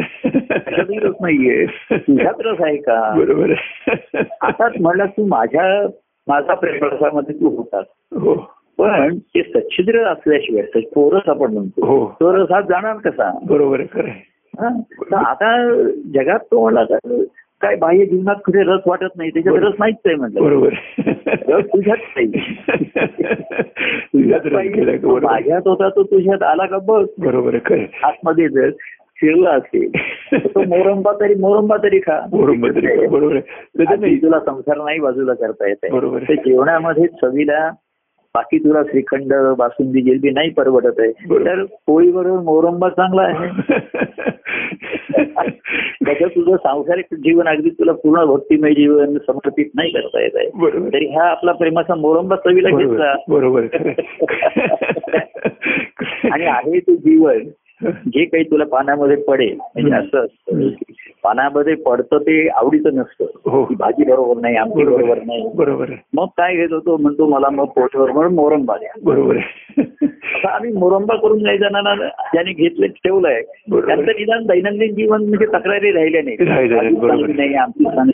कशातही 0.49 0.99
रस 0.99 1.15
नाहीये. 1.21 1.65
तुझ्यात 1.91 2.33
रस 2.39 2.61
आहे 2.61 2.77
का? 2.77 3.15
बरोबर 3.17 3.51
आहे. 3.51 4.19
आता 4.41 4.67
म्हणलं 4.81 5.05
तू 5.05 5.25
माझ्या 5.25 5.87
माझा 6.27 6.53
प्रेमरसामध्ये 6.53 7.35
तू 7.35 7.57
होतास. 7.57 7.85
हो. 8.11 8.35
पण 8.77 9.17
ते 9.17 9.43
सच्छिद्र 9.43 10.03
असल्याशिवाय 10.03 10.81
पोरस 10.81 11.29
आपण 11.29 11.53
म्हणतो. 11.53 11.85
हो. 11.85 12.09
तो 12.09 12.35
रस 12.35 12.51
हा 12.51 12.61
जाणार 12.61 12.97
कसा? 12.97 13.39
बरोबर 13.49 13.81
खरं. 13.93 14.07
हा? 14.07 14.11
तर 14.61 15.15
आता 15.15 15.71
जगात 16.13 16.39
तो 16.39 16.61
म्हणला 16.61 16.83
तर 16.83 17.23
काय 17.61 17.75
बाह्य 17.75 18.05
जीवनात 18.05 18.35
कुठे 18.45 18.61
रस 18.61 18.81
वाटत 18.85 19.15
नाही 19.15 19.29
त्याच्यात 19.29 19.53
बरोबर. 19.55 19.67
रस 19.69 19.75
नाहीच 19.79 19.95
आहे 20.05 20.15
म्हटलं 20.15 20.43
बरोबर 20.43 20.73
रस 21.49 21.65
तुझ्यात 21.65 21.97
नाही? 22.15 22.27
बरोबर 24.13 25.23
माझ्यात 25.23 25.61
होता 25.65 25.89
तो 25.89 26.03
तुझ्यात 26.03 26.43
आला 26.43 26.65
का 26.65 26.77
बघ 26.77 27.05
बरोबर. 27.19 27.57
आतमध्ये 28.03 28.47
जर 28.49 28.69
शिरला 29.19 29.49
असेल 29.49 29.89
तो 30.47 30.61
मोरंबा 30.61 31.11
तरी 31.11 31.35
मोरंबा 31.35 31.77
तरी 31.77 31.99
खा 31.99 32.19
बरोबर 32.31 32.71
तरी. 32.71 33.07
बरोबर 33.07 33.39
तुला 34.15 34.39
संसार 34.39 34.77
नाही 34.77 34.99
बाजूला 34.99 35.33
करता 35.33 35.67
येत 35.67 35.91
बरोबर. 35.91 36.19
तर 36.19 36.33
जेवणामध्ये 36.33 37.07
चवीला 37.07 37.69
बाकी 38.35 38.57
तुला 38.57 38.83
श्रीखंड 38.83 39.33
बासुंदी 39.57 40.01
जिलबी 40.01 40.29
नाही 40.29 40.49
परवडत 40.49 40.99
आहे 40.99 41.11
बरोबर. 41.27 41.45
तर 41.45 41.63
पोळीबरोबर 41.87 42.41
मोरंबा 42.43 42.89
चांगला 42.89 43.21
आहे 43.21 43.47
त्याच्यात 46.05 46.29
तुझं 46.29 46.55
सांसारिक 46.55 47.05
जीवन 47.13 47.47
अगदी 47.47 47.69
तुला 47.69 47.91
पूर्ण 47.91 48.25
भक्तिमय 48.25 48.71
जीवन 48.71 49.17
समर्पित 49.17 49.65
नाही 49.75 49.91
करता 49.91 50.21
येत 50.21 50.31
आहे. 50.35 50.49
तरी 50.93 51.05
हा 51.05 51.29
आपला 51.29 51.51
प्रेमाचा 51.51 51.95
मोरंबा 51.95 52.35
चवीला 52.35 52.69
घेतला. 52.69 53.15
बरोबर. 53.29 53.65
आणि 56.31 56.45
आहे 56.45 56.79
ते 56.79 56.95
जीवन 56.95 57.39
जे 57.83 58.25
काही 58.25 58.43
तुला 58.43 58.65
पानामध्ये 58.65 59.15
पडेल 59.15 59.55
म्हणजे 59.55 59.95
असं 59.95 60.25
असतं. 60.25 60.69
पानामध्ये 61.23 61.75
पडतं 61.75 62.17
ते 62.17 62.49
आवडीचं 62.49 62.89
हो. 62.89 62.95
नसतं 62.95 63.65
ती 63.69 63.75
भाजी 63.75 64.11
बरोबर 64.11 64.41
नाही 64.41 64.55
आमची 64.55 64.83
बरोबर. 64.83 65.17
नाही. 65.17 65.51
बरोबर. 65.55 65.89
मग 66.13 66.25
काय 66.25 66.55
घेत 66.55 66.67
होतो? 66.71 66.97
म्हणतो 66.97 67.27
मला 67.27 67.49
मग 67.49 67.65
पोटवर 67.65 68.11
म्हणून 68.11 68.33
मोरंबा 68.33 68.77
द्या. 68.77 68.89
बरोबर. 69.03 69.37
आम्ही 70.45 70.71
मोरंबा 70.73 71.15
करून 71.15 71.43
काही 71.43 71.57
जणांना 71.57 71.93
ज्यांनी 72.33 72.53
घेतलं 72.53 72.87
ठेवलंय. 72.87 73.41
त्यांचं 73.71 74.11
निदान 74.19 74.45
दैनंदिन 74.45 74.93
जीवन 74.95 75.23
म्हणजे 75.23 75.45
तक्रारी 75.45 75.91
राहिल्या 75.91 76.21
नाही 76.23 76.37
आमची. 76.37 77.03
चांगली 77.03 77.33
नाही 77.33 77.53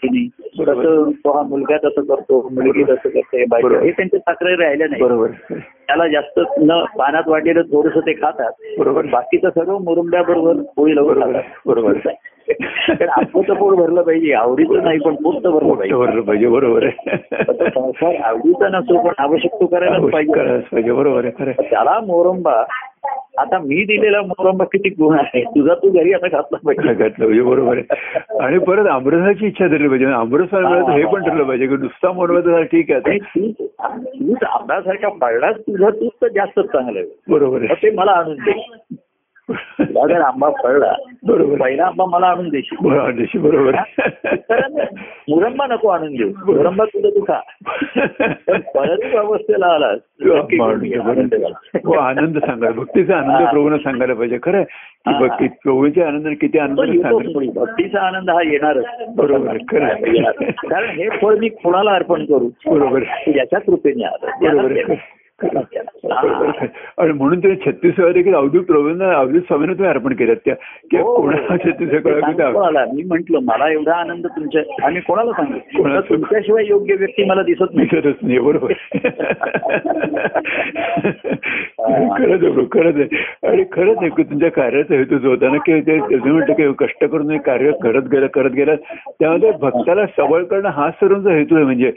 नाही. 0.04 0.28
तसं 0.60 1.12
तो 1.26 1.32
हा 1.32 1.41
मुलगा 1.41 1.78
तसं 1.78 2.02
करतो 2.02 2.49
मुलगी 2.52 2.84
तसं 2.84 3.10
करते 3.10 3.45
बायको. 3.45 3.67
हे 3.67 3.91
त्यांच्या 3.91 4.34
तक्रारी 4.34 4.56
राहिल्या 4.56 4.88
नाही 4.89 5.04
बरोबर. 5.04 5.28
त्याला 5.88 6.08
जास्त 6.08 6.39
न 6.58 6.84
पानात 6.97 7.23
वाटलेलं 7.28 7.62
थोडस 7.62 7.97
ते 7.97 8.13
खातात 8.13 8.52
बरोबर. 8.80 9.06
बाकीचं 9.06 9.49
सर्व 9.49 9.78
मुरुंब्याबरोबर 9.78 10.62
पोळी 10.76 10.95
लावून 10.95 11.38
बरोबर. 11.65 11.93
कारण 12.51 13.10
आपलं 13.10 13.53
पोट 13.53 13.75
भरलं 13.75 14.01
पाहिजे. 14.01 14.34
आवडीचं 14.34 14.84
नाही 14.84 14.99
पण 14.99 15.15
पोट 15.15 15.43
भरलं 15.43 15.97
भरलं 15.97 16.21
पाहिजे 16.21 16.47
बरोबर 16.47 16.84
आहे. 16.84 17.17
संसार 17.69 18.15
आवडीचा 18.23 18.67
नसतो 18.67 19.08
पण 19.08 19.13
आवश्यक 19.17 19.51
तो 19.53 19.75
आवश्यक 19.75 20.38
पाहिजे. 20.71 20.91
बरोबर 20.91 21.25
आहे. 21.25 21.51
त्याला 21.51 21.99
मोरंबा 21.99 22.63
आता 23.38 23.60
मी 23.60 23.84
दिलेला 23.86 24.21
मोरंबा 24.21 24.65
किती 24.65 24.89
गुण 24.89 25.19
आहे? 25.19 25.43
तुझा 25.43 25.73
तू 25.73 25.89
घरी 25.89 26.13
आता 26.13 26.27
घातला 26.27 26.58
पाहिजे. 26.58 26.93
घातलं 26.93 27.25
पाहिजे 27.25 27.41
बरोबर 27.41 27.77
आहे. 27.77 28.19
आणि 28.39 28.58
परत 28.58 28.88
आमरसाची 28.88 29.47
इच्छा 29.47 29.67
धरली 29.67 29.88
पाहिजे. 29.88 30.06
आमरस 30.06 30.53
हे 30.89 31.06
पण 31.06 31.29
ठरलं 31.29 31.43
पाहिजे 31.43 31.67
की 31.67 31.75
नुसता 31.75 32.12
मोरवा 32.12 32.62
ठीक 32.62 32.91
आहे. 32.91 33.17
तूच 33.17 34.43
आंब्यासारखा 34.43 35.10
पडलाच 35.10 35.56
तुझं 35.56 35.89
तूच 35.89 36.12
तर 36.21 36.27
जास्त 36.27 36.60
चांगलं 36.60 36.99
आहे. 36.99 37.08
बरोबर 37.29 37.63
ते 37.63 37.91
मला 37.91 38.12
आणून 38.12 38.36
दे. 38.36 38.51
तुला 39.51 40.08
जर 40.08 40.21
आंबा 40.21 40.49
फळला 40.49 40.93
बरोबर. 41.27 41.58
पहिला 41.58 41.86
आंबा 41.86 42.06
मला 42.06 42.25
आणून 42.25 42.49
देशील 42.49 42.89
बरोबर 42.89 43.12
देशी 43.12 43.38
बरोबर. 43.38 43.71
मुरंबा 45.29 45.67
नको 45.67 45.88
आणून 45.88 46.15
देऊ. 46.15 46.27
मुरंबा 46.27 46.86
तुझं 46.86 47.10
तू 47.10 47.23
खा. 47.27 47.39
फळरूप 48.75 49.17
अवस्थेला 49.17 49.65
आलास 49.65 49.99
ये, 50.21 51.97
आनंद 51.97 52.38
सांगायला 52.38 52.79
भक्तीचा 52.79 53.17
आनंद 53.17 53.47
प्रभूने 53.49 53.77
सांगायला 53.77 54.13
पाहिजे 54.13 54.38
खरं 54.43 54.63
की. 54.63 55.27
भक्ती 55.27 55.47
प्रभूच्या 55.47 56.08
आनंद 56.08 56.27
किती 56.41 56.58
आनंद. 56.58 57.51
भक्तीचा 57.56 58.01
आनंद 58.01 58.29
हा 58.29 58.41
येणारच. 58.41 58.84
बरोबर 59.15 59.58
खरं. 59.58 59.88
कारण 60.49 60.89
हे 60.89 61.10
फळ 61.10 61.36
मी 61.36 61.49
कोणाला 61.49 61.91
अर्पण 61.91 62.25
करू? 62.25 62.49
बरोबर. 62.67 63.03
याच्या 63.36 63.60
कृपेने 63.60 64.03
आलं. 64.03 64.27
बरोबर 64.41 64.93
आणि 66.98 67.12
म्हणून 67.12 67.39
तुम्ही 67.39 67.58
छत्तीस 67.65 67.93
वेळा 67.98 68.12
देखील 68.12 68.36
अवधूत 68.36 68.63
प्रभूंना 68.63 69.13
अवधूत 69.13 69.41
स्वामींना 69.41 69.74
तुम्ही 69.74 69.89
अर्पण 69.89 70.13
केल्यात 70.13 70.38
त्या. 70.46 70.56
की 70.91 70.98
हो, 70.98 71.15
कोणाला 71.15 71.58
छत्तीस 71.58 71.89
मी 72.93 73.04
म्हंटल 73.04 73.36
मला 73.36 73.72
एवढा 73.72 73.93
आनंद 73.93 74.28
तुमच्या 74.28 74.86
आम्ही 74.86 75.02
कोणाला 75.02 75.32
सांगू? 75.32 76.00
तुमच्याशिवाय 76.00 76.63
योग्य 76.67 76.96
व्यक्ती 76.96 77.24
मला 77.24 77.43
दिसत 77.43 77.74
नाही. 77.74 77.88
दिसतच 77.91 78.15
नाही 78.22 78.39
बरोबर. 78.39 78.74
खरंच 81.84 82.43
आहे 82.43 82.65
खरंच 82.74 82.96
आहे 82.96 83.48
आणि 83.48 83.63
खरंच 83.72 83.98
आहे 83.98 84.10
की 84.10 84.24
तुमच्या 84.24 84.50
कार्याचा 84.52 84.96
हेतू 84.96 85.17
जो 85.17 85.30
होता 85.30 85.50
ना 85.50 85.58
की 85.58 85.80
ते 85.82 85.98
म्हटलं 85.98 86.54
की 86.54 86.72
कष्ट 86.80 87.04
करून 87.06 87.38
कार्य 87.38 87.72
करत 87.82 88.08
गेलं 88.12 88.28
करत 88.28 88.52
गेलं. 88.52 88.76
त्यामध्ये 89.19 89.52
भक्ताला 89.62 90.06
सबळ 90.17 90.43
करणं 90.43 90.69
हा 90.69 90.89
सर्वांचा 90.91 91.34
हेतू 91.34 91.56
आहे 91.56 91.63
म्हणजे 91.65 91.91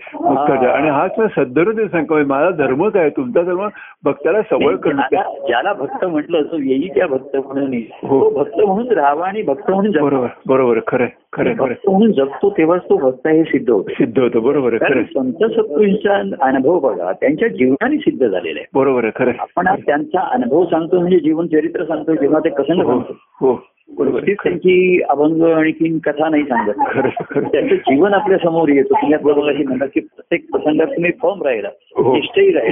आणि 0.67 0.89
हाच 0.89 1.19
मी 1.19 1.27
सद्धरून 1.37 1.77
ते 1.77 1.87
सांगतो 1.89 2.25
माझा 2.27 2.51
धर्मच 2.59 2.97
आहे? 2.97 3.11
तुमचा 3.11 3.43
धर्म 3.43 3.67
भक्ताला 4.07 4.41
करणं 4.77 5.03
ज्याला 5.49 5.73
भक्त 5.73 6.05
म्हटलं 6.05 6.43
तो 6.43 6.59
येई 6.59 6.89
त्या 6.89 7.07
भक्त 7.07 7.37
म्हणून. 7.37 7.73
हो. 8.03 8.19
भक्त 8.31 8.61
म्हणून 8.61 8.93
राहावा 8.93 9.27
आणि 9.27 9.43
भक्त 9.43 9.71
म्हणून. 9.71 9.93
बरोबर 10.03 10.29
बरोबर 10.47 10.79
खरंय 10.87 11.09
खरंय 11.33 11.55
भक्त 11.55 11.89
म्हणून 11.89 12.13
जगतो 12.13 12.51
तेव्हाच 12.51 12.83
तो 12.83 12.97
भक्त 12.97 13.27
हे 13.29 13.43
सिद्ध 13.45 13.71
होतो 13.71 13.93
सिद्ध 13.93 14.19
होतं 14.19 14.43
बरोबर 14.43 14.79
संत 14.79 15.33
सत्पुरुषांचा 15.33 16.47
अनुभव 16.47 16.79
बघा 16.79 17.13
त्यांच्या 17.13 17.49
जीवनाने 17.49 17.97
सिद्ध 17.97 18.27
झालेला 18.27 18.59
आहे 18.61 18.67
बरोबर 18.75 19.09
खरंय 19.17 19.35
आपण 19.39 19.75
त्यांचा 19.87 20.21
अनुभव 20.21 20.65
सांगतो 20.65 21.01
म्हणजे 21.01 21.19
जीवन 21.19 21.47
चरित्र 21.47 21.85
सांगतो 21.85 22.15
जेव्हा 22.15 22.41
ते 22.41 22.49
कसं 22.49 22.75
हो 22.75 22.87
सांगतो 22.87 23.17
हो. 23.41 23.55
नुसतीच 23.99 24.37
त्यांची 24.43 25.03
अभंग 25.09 25.43
आणखी 25.43 25.99
कथा 25.99 26.29
नाही 26.29 26.43
सांगत. 26.43 26.75
त्याचं 27.53 27.75
जीवन 27.75 28.15
आपल्यासमोर 28.15 28.69
येतो. 28.69 28.95
तुम्ही 28.95 29.15
आपल्या 29.15 29.35
बघाशी 29.35 29.63
म्हणता 29.63 29.87
की 29.87 30.01
प्रत्येक 30.01 30.51
प्रसंगात 30.51 30.87
तुम्ही 30.87 31.11
फॉर्म 31.23 31.43
राहिला. 31.43 31.69
हो. 31.69 32.15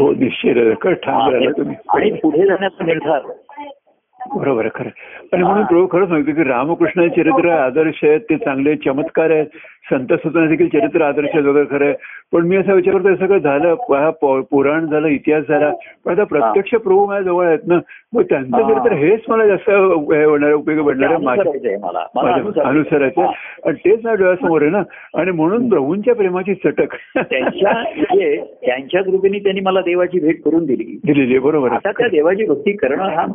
हो 0.01 0.13
राहिला 1.31 1.51
तुम्ही. 1.51 1.77
आणि 1.89 2.11
पुढे 2.11 2.47
जाण्याचा 2.47 2.85
निर्धार. 2.85 3.21
बरोबर 4.35 4.65
आहे 4.65 4.71
खरं. 4.75 4.91
आणि 5.33 5.43
म्हणून 5.43 5.65
प्रभू 5.65 5.87
खरंच 5.87 6.09
सांगतो 6.09 6.33
की 6.35 6.45
रामकृष्ण 6.49 7.07
चरित्र 7.09 7.51
आदर्श 7.51 8.05
आहेत 8.05 8.21
ते 8.21 8.37
चांगले 8.37 8.75
चमत्कार 8.77 9.31
आहेत. 9.31 9.47
संत 9.91 10.13
सुतना 10.13 10.45
देखील 10.47 10.69
चरित्र 10.69 11.03
आदर्श 11.03 11.29
आहेत 11.35 11.45
वगैरे 11.47 11.65
खरं 11.71 11.85
आहे. 11.85 11.95
पण 12.33 12.47
मी 12.49 12.57
असं 12.57 12.75
विचार 12.75 12.95
करतो 12.95 13.15
सगळं 13.17 13.39
झालं 13.39 14.41
पुराण 14.51 14.87
झालं 14.87 15.09
इतिहास 15.09 15.43
झाला 15.49 15.71
पण 16.05 16.13
आता 16.13 16.25
प्रत्यक्ष 16.25 16.71
प्रभू 16.75 17.05
माझ्या 17.07 17.23
जवळ 17.23 17.47
आहेत 17.47 17.67
ना 17.67 17.79
मग 18.13 18.23
त्यांचं. 18.23 18.57
चरित्र 18.69 18.93
हेच 18.97 19.21
मला 19.29 19.47
जास्त 19.47 19.69
हे 19.71 20.25
होणार 20.25 20.53
उपयोगी 20.53 20.83
पडणार 20.83 21.11
आहे 21.11 21.25
माझ्या 21.25 22.63
अनुसरायचं 22.63 23.23
आणि 23.23 23.77
तेच 23.85 23.95
माझ्या 23.95 24.15
डोळ्यासमोर 24.15 24.63
आहे 24.63 24.71
ना 24.71 24.83
आणि 25.15 25.31
म्हणून 25.31 25.69
प्रभूंच्या 25.69 26.15
प्रेमाची 26.15 26.55
चटक. 26.55 26.95
त्यांच्या 27.17 27.73
म्हणजे 27.73 28.37
त्यांच्या 28.67 29.03
कृपेने 29.03 29.39
त्यांनी 29.39 29.61
मला 29.61 29.81
देवाची 29.81 30.21
भेट 30.21 30.43
करून 30.45 30.65
दिली. 30.65 30.99
दिलेली 31.05 31.31
आहे 31.31 31.39
बरोबर 31.39 31.73
आता 31.73 31.91
त्या 31.91 32.09
देवाची 32.09 32.45
भक्ती 32.45 32.73
करणं 32.77 33.09
हा. 33.11 33.27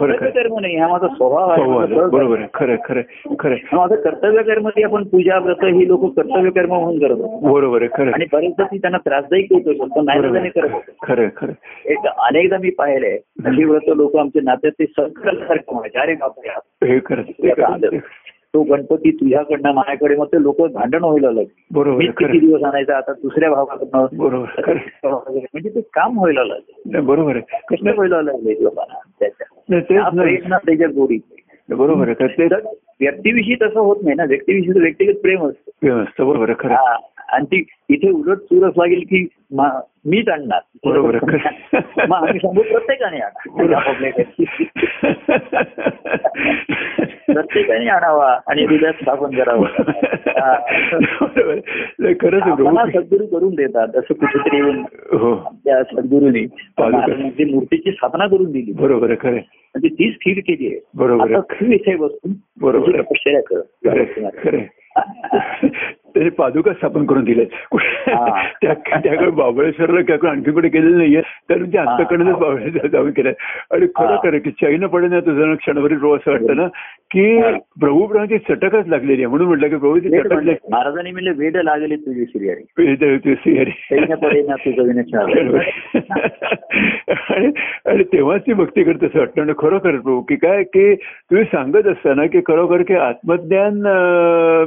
कर्तव्य 0.00 0.30
कर्म 0.30 0.58
नाही 0.58 0.76
हा 0.76 0.88
माझा 0.88 1.06
स्वभाव 1.06 1.50
आहे 1.50 1.62
हो. 1.64 1.86
स्वभाव 1.86 2.08
बरोबर 2.08 2.38
आहे. 2.38 2.46
खरं 2.54 2.76
खरं 2.84 3.02
खरं. 3.38 3.56
माझं 3.72 3.94
कर्तव्य 3.94 4.42
कर्म 4.42 4.68
ती 4.68 4.82
आपण 4.82 5.04
पूजा 5.04 5.38
व्रत 5.38 5.64
ही 5.64 5.88
लोक 5.88 6.14
कर्तव्य 6.16 6.50
कर्म 6.50 6.74
म्हणून 6.74 6.98
करत 6.98 7.10
होतो 7.10 7.52
बरोबर 7.52 7.86
खरं. 7.94 8.10
आणि 8.12 8.24
बरेचदा 8.32 8.64
ती 8.64 8.78
त्यांना 8.78 8.98
त्रासदायक 8.98 9.52
होत 9.52 9.90
पण 9.96 10.04
नाही 10.04 10.50
करत 10.50 10.68
खरं 11.02 11.28
खरं. 11.36 11.52
एक 11.84 12.06
अनेकदा 12.06 12.56
मी 12.58 12.70
पाहिलंय 12.70 13.18
अशी 13.44 13.64
व्रत 13.64 13.88
लोक 13.96 14.16
आमच्या 14.16 14.42
नात्यात 14.44 14.72
ते 14.78 14.84
संकल्पसारखं 14.86 15.72
म्हणायचे. 15.72 15.98
अरे 15.98 16.14
बापरे 16.14 16.92
हे. 16.92 16.98
खरं 16.98 17.98
ते 18.54 18.62
गणपती 18.64 19.10
तुझ्याकडनं 19.10 19.72
माझ्याकडे 19.72 20.16
मग 20.16 20.26
ते 20.26 20.42
लोक 20.42 20.60
भांडण 20.72 21.04
व्हायला 21.04 21.30
लागले. 21.30 21.64
बरोबर 21.70 22.04
किती 22.18 22.38
दिवस 22.38 22.62
आणायचा 22.62 22.96
आता 22.96 23.12
दुसऱ्या 23.12 23.50
भावाकडनं. 23.50 24.06
बरोबर 24.12 24.72
म्हणजे 25.04 25.68
ते 25.68 25.80
काम 25.80 26.18
व्हायला 26.18 26.44
लागले. 26.44 26.82
नाही 26.86 27.04
बरोबर 27.04 27.36
आहे. 27.36 27.60
कष्ट 27.68 27.86
व्हायला 27.86 28.22
लागले 28.22 28.62
लोकांना 28.62 28.98
त्याच्या. 29.20 30.08
प्रयत्न 30.08 30.56
त्याच्या 30.56 30.88
गोडी 30.88 31.18
बरोबर 31.68 32.08
व्यक्तिविषयी 33.00 33.54
तसं 33.54 33.80
होत 33.80 33.96
नाही 34.02 34.14
ना 34.16 34.24
व्यक्तिविषयी 34.24 34.74
तर 34.74 34.80
व्यक्तिगत 34.80 35.20
प्रेम 35.22 35.46
असतं. 35.46 35.70
प्रेम 35.80 36.02
असतं 36.02 36.26
बरोबर 36.26 36.52
खरं. 36.58 36.96
आणि 37.32 37.44
ती 37.44 37.64
इथे 37.88 38.10
उलट 38.10 38.36
चुरस 38.36 38.72
लागेल 38.76 39.00
की 39.00 39.28
मीच 40.04 40.28
आणणार. 40.28 40.60
बरोबर. 40.86 41.14
मग 42.08 42.16
आम्ही 42.16 42.38
सांगू 42.38 42.62
प्रत्येकाने 42.62 43.18
आणा. 43.18 43.50
प्रत्येकाने 47.32 47.88
आणावा 47.88 48.38
आणि 48.46 48.64
हृदयात 48.64 48.92
स्थापन 48.92 49.30
करावं. 49.30 49.66
खरंच 52.20 52.42
प्रभू 52.42 53.00
सद्गुरू 53.00 53.26
करून 53.26 53.54
देतात 53.54 53.88
जसं 53.88 54.14
कुठेतरी 54.14 54.56
येऊन 54.56 54.78
हो. 54.94 55.58
त्या 55.64 55.82
सद्गुरूंनी. 55.82 56.46
मूर्तीची 57.52 57.92
स्थापना 57.92 58.26
करून 58.26 58.52
दिली. 58.52 58.72
बरोबर 58.72 59.14
खरं. 59.20 59.32
म्हणजे 59.32 59.88
ती 59.88 60.10
स्थिर 60.10 60.38
केली 60.38 60.66
आहे. 60.66 60.80
बरोबर 60.94 61.40
इथे 61.60 61.96
बसून 61.96 62.32
बरोबर. 62.60 63.00
तपश्चर्या 63.00 63.42
कर. 63.42 64.56
त्याने 66.20 66.30
पादुका 66.30 66.72
स्थापन 66.72 67.06
करून 67.06 67.24
दिले. 67.24 67.44
त्या 67.44 68.74
त्याकडे 68.74 69.30
बाबळेश्वरला 69.30 70.00
काय 70.00 70.30
आणखी 70.30 70.50
कुठे 70.50 70.68
गेलेलं 70.68 70.98
नाहीये 70.98 71.20
तर 71.20 71.58
म्हणजे. 71.58 71.78
अंतकडे 71.78 72.24
बाबळेश्वर 72.24 72.86
जाऊन 72.86 73.10
केलंय 73.10 73.32
आणि 73.70 73.86
खरं. 73.96 74.16
खरं 74.16 74.38
की 74.38 74.50
चैन 74.50 74.86
पडे 74.86 75.06
ना 75.06 75.20
तुझं 75.20 75.54
क्षणभरी 75.54 75.96
प्रभू 75.96 76.16
असं 76.16 76.30
वाटतं 76.30 76.56
ना 76.56 76.66
की. 77.10 77.42
प्रभू 77.80 78.06
प्रभूची 78.06 78.38
चटकच 78.38 78.86
लागलेली 78.86 79.12
आहे 79.12 79.26
म्हणून 79.26 79.46
म्हटलं 79.46 79.68
की 79.68 79.76
प्रभूची 79.76 80.10
चटक. 80.10 80.56
महाराजांनी 80.70 81.10
म्हणले 81.10 81.30
वेड 81.30 81.56
लागले 81.56 81.96
तुझी 81.96 82.24
श्रीहरी 82.24 82.80
आणि 87.86 88.02
तेव्हाच 88.02 88.40
ती 88.40 88.52
भक्ती 88.52 88.82
करते 88.82 89.06
असं 89.06 89.18
वाटतं 89.18 89.42
आणि 89.42 89.52
खरोखर 89.58 89.78
प्रभू 89.78 90.20
की 90.20 90.36
काय 90.36 90.62
की 90.62 90.94
तुम्ही 90.94 91.44
सांगत 91.44 91.86
असताना 91.86 92.26
की 92.26 92.40
खरोखर 92.40 92.82
की 92.82 92.94
आत्मज्ञान 92.94 93.82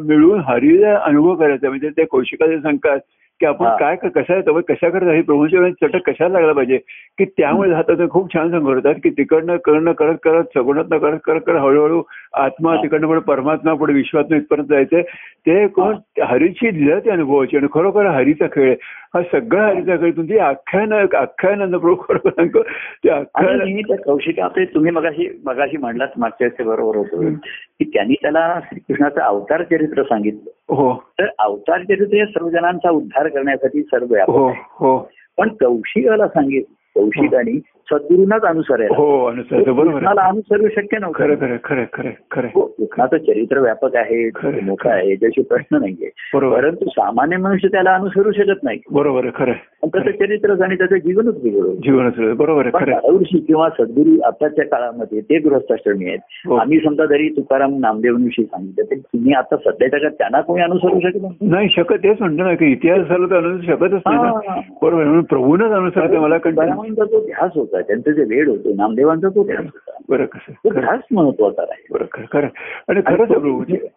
मिळून 0.07 0.39
हरीला 0.39 0.99
अनुभव 1.03 1.35
करायचा 1.43 1.69
म्हणजे 1.69 1.89
ते 1.89 2.05
कौशिकाचे 2.05 2.57
सांगतात 2.57 2.99
की 3.41 3.45
आपण 3.45 3.65
हा. 3.65 3.75
काय 3.75 3.95
कशा 3.95 4.33
आहे 4.33 4.61
कशा 4.61 4.89
करत 4.89 5.07
आहे 5.07 5.21
प्रभूच्या 5.21 5.69
चटक 5.81 6.09
कशाला 6.09 6.33
लागला 6.33 6.53
पाहिजे 6.53 6.77
की 7.17 7.25
त्यामुळे 7.25 7.69
जातात 7.69 7.95
ते 7.95 8.07
खूप 8.09 8.33
छान 8.33 8.51
सांगत 8.51 8.67
होतात 8.67 8.95
की 9.03 9.09
तिकडनं 9.09 9.57
करणं 9.57 9.91
करत 9.91 10.15
करत 10.23 10.43
सगुणातनं 10.55 10.97
करत 10.97 11.19
करत 11.25 11.39
करत 11.47 11.57
हळूहळू 11.57 12.01
आत्मा 12.33 12.75
हा. 12.75 12.83
तिकडनं 12.83 13.07
पुढे 13.07 13.19
परमात्मा 13.19 13.73
पुढे 13.73 13.93
विश्वातनं 13.93 14.37
इथपर्यंत 14.37 14.67
जायचंय 14.67 15.01
ते 15.45 15.67
कोण 15.67 15.95
हरीची 16.21 16.71
दिलं 16.71 16.99
ते 16.99 17.09
अनुभवाची 17.09 17.57
आणि 17.57 17.67
खरोखर 17.73 18.05
हरीचा 18.05 18.45
खेळ 18.47 18.67
आहे. 18.67 18.75
हा 19.15 19.21
सगळा 19.21 19.67
हरीचा 19.67 19.95
तुमची 19.95 20.37
आख्यान 20.37 20.93
आख्यानंद 21.13 21.75
प्रभू 21.75 21.95
खरोखर 21.95 22.29
सांगतो 22.29 22.63
ते 23.03 23.09
आख्यान 23.09 23.61
आणि 23.61 23.81
त्या 23.81 23.97
कौशिका 23.97 24.43
आपले 24.43 24.65
तुम्ही 24.65 24.91
मगाशी 24.91 25.41
मगाशी 25.45 25.77
म्हणलात 25.77 26.07
मागच्या 26.17 26.47
वेळेस 26.47 26.67
बरोबर 26.67 26.95
होतं. 26.95 27.25
हं. 27.25 27.33
की 27.79 27.85
त्यांनी 27.93 28.13
त्याला 28.13 28.59
श्रीकृष्णाचं 28.63 29.21
अवतार 29.21 29.63
चरित्र 29.63 30.03
सांगितलं. 30.03 30.75
हो. 30.75 31.03
तर 31.19 31.25
अवतार 31.39 31.81
चरित्र 31.81 32.15
हे 32.15 32.25
सर्व 32.25 32.49
जणांचा 32.49 32.89
उद्धार 32.89 33.27
करण्यासाठी 33.27 33.83
सर्व 33.83 34.15
हो. 34.31 34.53
हो. 34.57 35.09
पण 35.37 35.47
कौशिकाला 35.47 36.27
सांगितलं 36.27 37.01
कौशिकानी 37.01 37.59
सद्गुरूंनाच 37.91 38.41
अनुसरायला 38.41 38.95
हो 38.97 39.25
अनुसर 39.25 39.71
बरोबर. 39.71 40.05
अनुसरू 40.19 40.67
शक्य 40.67 40.81
खरं 40.81 41.01
नव्हतं. 41.01 41.35
खरं 41.35 41.55
खरं 41.63 41.83
खरं 41.93 42.09
खरं 42.31 42.47
हो, 42.55 42.61
कृष्णाचं 42.61 43.17
चरित्र 43.17 43.59
व्यापक 43.59 43.95
आहे 43.95 44.29
खरं. 44.35 44.63
मोठं 44.63 44.89
आहे 44.89 45.15
त्याचे 45.15 45.41
प्रश्न 45.41 45.77
नाहीये. 45.77 46.09
बरोबर. 46.33 46.55
परंतु 46.57 46.85
सामान्य 46.89 47.37
मनुष्य 47.37 47.67
त्याला 47.67 47.93
अनुसरू 47.95 48.31
शकत 48.31 48.63
नाही. 48.63 48.79
बरोबर 48.91 49.25
खरं 49.35 49.51
त्याचं 49.85 50.11
चरित्रच 50.11 50.61
आणि 50.61 50.75
त्याचं 50.75 50.95
जीवनच 50.95 51.41
बिघडलं 51.43 51.73
जीवनच 51.75 52.37
बरोबर 52.37 52.67
ऋषी 53.13 53.37
किंवा 53.37 53.69
सद्गुरू 53.69 54.19
आताच्या 54.21 54.65
काळामध्ये 54.65 55.21
ते 55.21 55.37
गृहस्थाश्रमी 55.39 56.05
आहेत. 56.05 56.19
हो. 56.47 56.55
आम्ही 56.55 56.79
समजा 56.79 57.05
जरी 57.05 57.29
तुकाराम 57.29 57.73
नामदेवांविषयी 57.79 58.45
सांगितलं 58.45 58.83
तर 58.91 58.95
तुम्ही 58.95 59.33
आता 59.33 59.55
सध्याच्या 59.55 59.99
काळात 59.99 60.11
त्यांना 60.11 60.41
कोणी 60.41 60.61
अनुसरू 60.63 60.99
शकत 60.99 61.41
नाही? 61.41 61.69
शकत 61.69 61.93
तेच 61.93 62.17
म्हणतो 62.19 62.43
ना 62.43 62.53
की 62.55 62.71
इतिहास 62.71 62.99
झाला 62.99 63.25
तर 63.29 63.37
अनुसरू 63.37 63.61
शकतच 63.61 64.01
नाही 64.05 64.17
हा. 64.17 64.59
बरोबर. 64.81 65.03
म्हणून 65.03 65.23
प्रभूनच 65.23 65.71
अनुसरते 65.71 66.17
मला 66.17 66.37
तुकारामांचा 66.37 67.05
जो 67.05 67.19
ध्यास 67.25 67.51
होता 67.55 67.72
त्यांचं 67.81 68.11
जे 68.11 68.23
वेळ 68.23 68.47
होतो 68.47 68.73
नामदेवांचा 68.75 69.29
तो 69.29 69.43
ध्यास 69.43 69.65
होता. 69.65 69.91
बरं 70.09 70.25
कसं? 70.25 70.51
तो 70.51 70.69
ध्यास 70.69 70.99
महत्त्वाचा 71.11 71.61
आहे 71.61 71.87
बरं 71.91 72.05
खरं 72.33 72.47
आणि 72.87 73.01
खरंच 73.05 73.31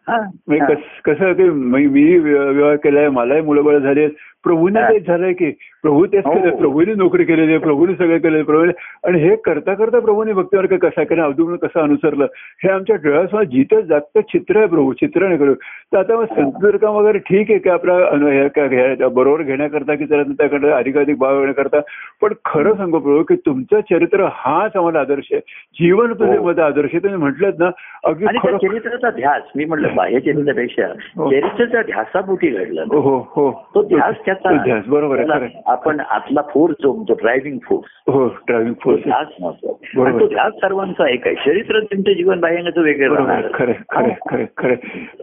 हा, 0.09 0.29
म्हणजे 0.47 0.65
हा. 0.65 0.75
कस- 0.75 1.15
कसं 1.15 1.33
की 1.33 1.43
मी 1.43 2.19
विवाह 2.19 2.75
केलाय 2.75 3.09
मलाही 3.09 3.41
मुलंबळ 3.41 3.79
झाली 3.79 4.07
प्रभूने. 4.47 4.81
तेच 4.83 5.07
झालंय 5.07 5.33
की 5.33 5.51
प्रभू 5.83 6.07
तेच 6.07 6.27
हो. 6.27 6.33
केलं 6.33 6.57
प्रभूने 6.57 6.95
नोकरी 6.95 7.25
केलेली 7.25 7.51
आहे 7.51 7.59
प्रभूने 7.59 7.95
सगळं 7.95 8.19
केलेलं 8.19 8.45
प्रभूने 8.45 8.73
आणि 9.05 9.21
हे 9.21 9.37
करता 9.37 9.75
करता 9.75 9.99
प्रभूने 10.01 10.33
भक्तिमार्ग 10.33 10.77
कसा 10.77 11.05
केला 11.05 11.25
अवधून 11.25 11.57
कसं 11.57 11.81
अनुसरलं? 11.81 12.27
हे 12.65 12.69
आमच्या 12.69 12.97
डोळ्यासमोर 12.97 13.43
जिथं 13.43 13.81
जागतं 13.81 14.21
चित्र 14.21 14.57
आहे 14.57 14.67
प्रभू 14.67 14.93
चित्र 14.93 15.27
नाही 15.27 15.39
करू. 15.39 15.55
तर 15.93 15.99
आता 15.99 16.17
मग 16.17 16.25
संतदुर्गा 16.25 16.91
वगैरे 16.91 17.19
ठीक 17.19 17.51
आहे 17.51 17.59
की? 17.59 17.71
आपला 17.71 17.95
अनु- 17.95 18.49
काय 18.49 18.69
घ्या- 18.69 19.09
बरोबर 19.09 19.43
घेण्याकरता 19.43 19.95
की 19.95 20.05
त्याला 20.05 20.23
त्याकडे 20.23 20.69
अधिकाधिक 20.69 21.19
भाव 21.19 21.39
येण्याकरता 21.39 21.81
पण 22.23 22.33
खरं 22.45 22.75
सांगू 22.75 22.99
प्रभू 22.99 23.23
की 23.23 23.37
तुमचं 23.37 23.81
चरित्र 23.81 24.27
हाच 24.33 24.77
आम्हाला 24.77 25.01
आदर्श 25.01 25.29
आहे. 25.33 25.41
जीवन 25.81 26.13
तुझे 26.13 26.37
हो. 26.37 26.47
मध्ये 26.47 26.65
आदर्श 26.65 26.89
आहे. 26.93 26.99
तुम्ही 26.99 27.19
म्हटलंच 27.19 27.55
ना 27.59 27.71
अगदी 28.05 28.27
चरित्राचा 28.69 29.11
ध्यास 29.11 29.43
मी 29.57 29.65
म्हटलं 29.65 29.89
बाह्य 29.95 30.21
चरित्रापेक्षा 30.21 30.87
हो. 31.17 31.31
चरित्राच्या 31.31 31.83
ध्यासापोटी 31.83 32.49
घडलं 32.49 32.85
हो 32.89 33.19
हो. 33.19 33.67
तो 33.75 33.83
ध्यास 33.83 34.15
ध्यास 34.45 34.87
बरोबर 34.87 35.31
आहे 35.31 35.63
आपण 35.67 36.01
आतला 36.01 36.41
फोर्स 36.43 36.75
जो 36.83 37.05
जो 37.09 37.15
ड्रायव्हिंग 37.15 37.59
फोर्स 37.65 38.13
हो 38.13 38.27
ड्रायव्हिंग 38.27 38.75
फोर्स 38.83 39.03
ध्यास 39.05 39.27
महत्त्वाचा. 39.41 40.19
तो 40.21 40.27
ध्यास 40.27 40.53
सर्वांचा 40.53 41.09
एक 41.09 41.27
आहे. 41.27 41.35
चरित्र 41.35 41.81
तुमचं 41.81 42.13
जीवन 42.13 42.41
बाह्यांगाचं 42.41 42.81
वेगळं 42.81 43.41
खरं 43.55 43.73
खरं 43.91 44.09
खरं 44.29 44.45
खरं. 44.57 44.75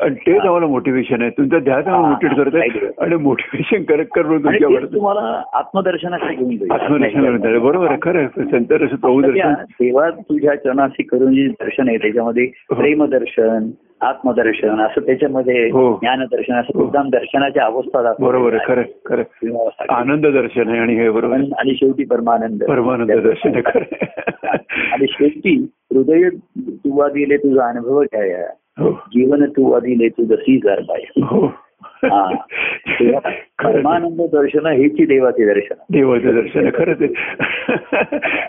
आणि 0.02 0.16
तेच 0.16 0.42
आम्हाला 0.42 0.68
मोटिवेशन 0.68 1.22
आहे. 1.22 1.30
तुमचं 1.30 1.58
ध्यान 1.58 1.88
आम्हाला 1.88 2.08
मोटिवेट 2.08 2.50
करत. 2.50 3.02
आणि 3.02 3.16
मोटिवेशन 3.16 3.84
करेक्ट 3.84 4.12
करून 4.14 4.44
तुमच्यावर 4.44 4.86
तुम्हाला 4.86 5.42
आत्मदर्शनाकडे 5.54 6.36
घेऊन 6.36 6.58
जाईल. 6.58 6.72
आत्मदर्शन 6.72 7.38
करत. 7.38 7.60
बरोबर 7.60 7.88
आहे 7.88 7.98
खरं 8.02 8.28
संत 8.28 8.66
प्रभू 8.66 9.22
दर्शन 9.22 9.54
देवा 9.54 10.10
तुझ्या 10.10 10.56
चरणाशी 10.56 11.04
करून 11.04 11.36
जे 11.36 11.48
दर्शन 11.48 11.88
आहे 11.88 11.98
त्याच्यामध्ये 11.98 12.44
हो. 12.44 12.76
प्रेमदर्शन 12.76 13.70
आत्मदर्शन 14.04 14.80
असं 14.82 15.02
त्याच्यामध्ये 15.02 15.68
हो. 15.68 15.96
ज्ञानदर्शन 15.96 16.54
असं 16.54 16.72
हो. 16.76 16.84
मुद्दाम 16.84 17.10
दर्शनाच्या 17.10 17.66
अवस्था 17.66 18.14
बरोबर. 18.20 18.58
खरं 18.68 18.82
खरं 19.06 19.70
आनंद 19.90 20.28
दर्शन 20.28 20.70
आहे 20.70 20.80
आणि 20.80 20.96
हे 20.96 21.10
बरोबर. 21.10 21.36
आणि 21.36 21.76
शेवटी 21.76 22.04
परमानंद 22.04 22.64
परमानंद 22.64 23.12
दर्शन. 23.12 23.56
आणि 24.92 25.06
शेवटी 25.10 25.68
हृदय 25.94 26.30
तुवा 26.60 27.08
दिले 27.08 27.38
तुझा 27.38 27.70
अनुभव 27.70 28.04
काय 28.04 28.30
हो 28.80 28.92
जीवन 28.92 29.46
तुवा 29.46 29.80
दिले 29.80 30.08
तू 30.10 30.24
जशी 30.26 30.58
गरबाय 30.58 31.04
हो 31.24 31.46
हा. 31.86 32.36
तेव्हा. 32.88 33.30
परमानंद 33.72 34.22
दर्शन 34.32 34.66
हेची 34.66 35.06
देवाचे 35.06 35.54
दर्शन. 35.54 35.74
देवाचं 35.92 36.36
दर्शन 36.36 36.70
खरंच 36.70 37.02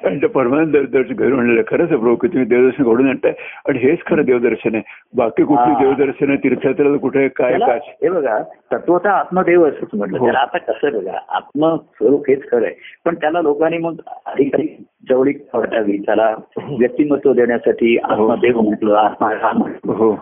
आणि 0.04 0.22
ते 0.22 0.26
परमानंद 0.26 0.76
दर- 0.76 0.86
दर्शन 0.86 1.14
घडून 1.14 1.38
आणलेलं 1.38 1.60
आहे. 1.60 1.76
खरंच 1.76 1.88
प्रभू 1.88 2.14
की 2.14 2.28
तुम्ही 2.28 2.48
देवदर्शन 2.48 2.84
घडून 2.84 3.08
आणताय. 3.08 3.32
आणि 3.68 3.78
हेच 3.78 3.98
खरं 4.06 4.22
देवदर्शन 4.22 4.74
आहे. 4.74 4.82
बाकी 5.16 5.42
कुठली 5.42 5.72
हा. 5.72 5.80
देवदर्शन 5.80 6.28
आहे? 6.28 6.38
तीर्थयात्रेला 6.38 6.96
कुठे 6.96 7.28
काय 7.28 7.58
काय? 7.58 7.80
हे 7.84 8.08
बघा 8.08 8.42
तत्वता 8.72 9.10
आत्मदेव 9.10 9.68
असंच 9.68 9.88
म्हटलं. 9.94 10.18
हो. 10.18 10.24
त्याला 10.24 10.38
आता 10.38 10.58
कसं 10.58 10.88
बघा 10.92 11.18
आत्मस्वरूप 11.28 12.24
हेच 12.28 12.50
खरं 12.50 12.64
आहे. 12.64 12.74
पण 13.04 13.14
त्याला 13.14 13.40
लोकांनी 13.40 13.78
मग 13.78 13.94
अधिक 14.26 14.54
अधिक 14.54 14.76
जवळीक 15.10 15.42
वाटावी. 15.54 15.98
त्याला 15.98 16.34
व्यक्तिमत्व 16.56 17.32
देण्यासाठी 17.32 17.98
आत्मदेव 17.98 18.60
म्हटलं 18.60 18.94
आत्मा 18.94 19.52
म्हटलं. 19.52 19.92
हो. 19.92 20.12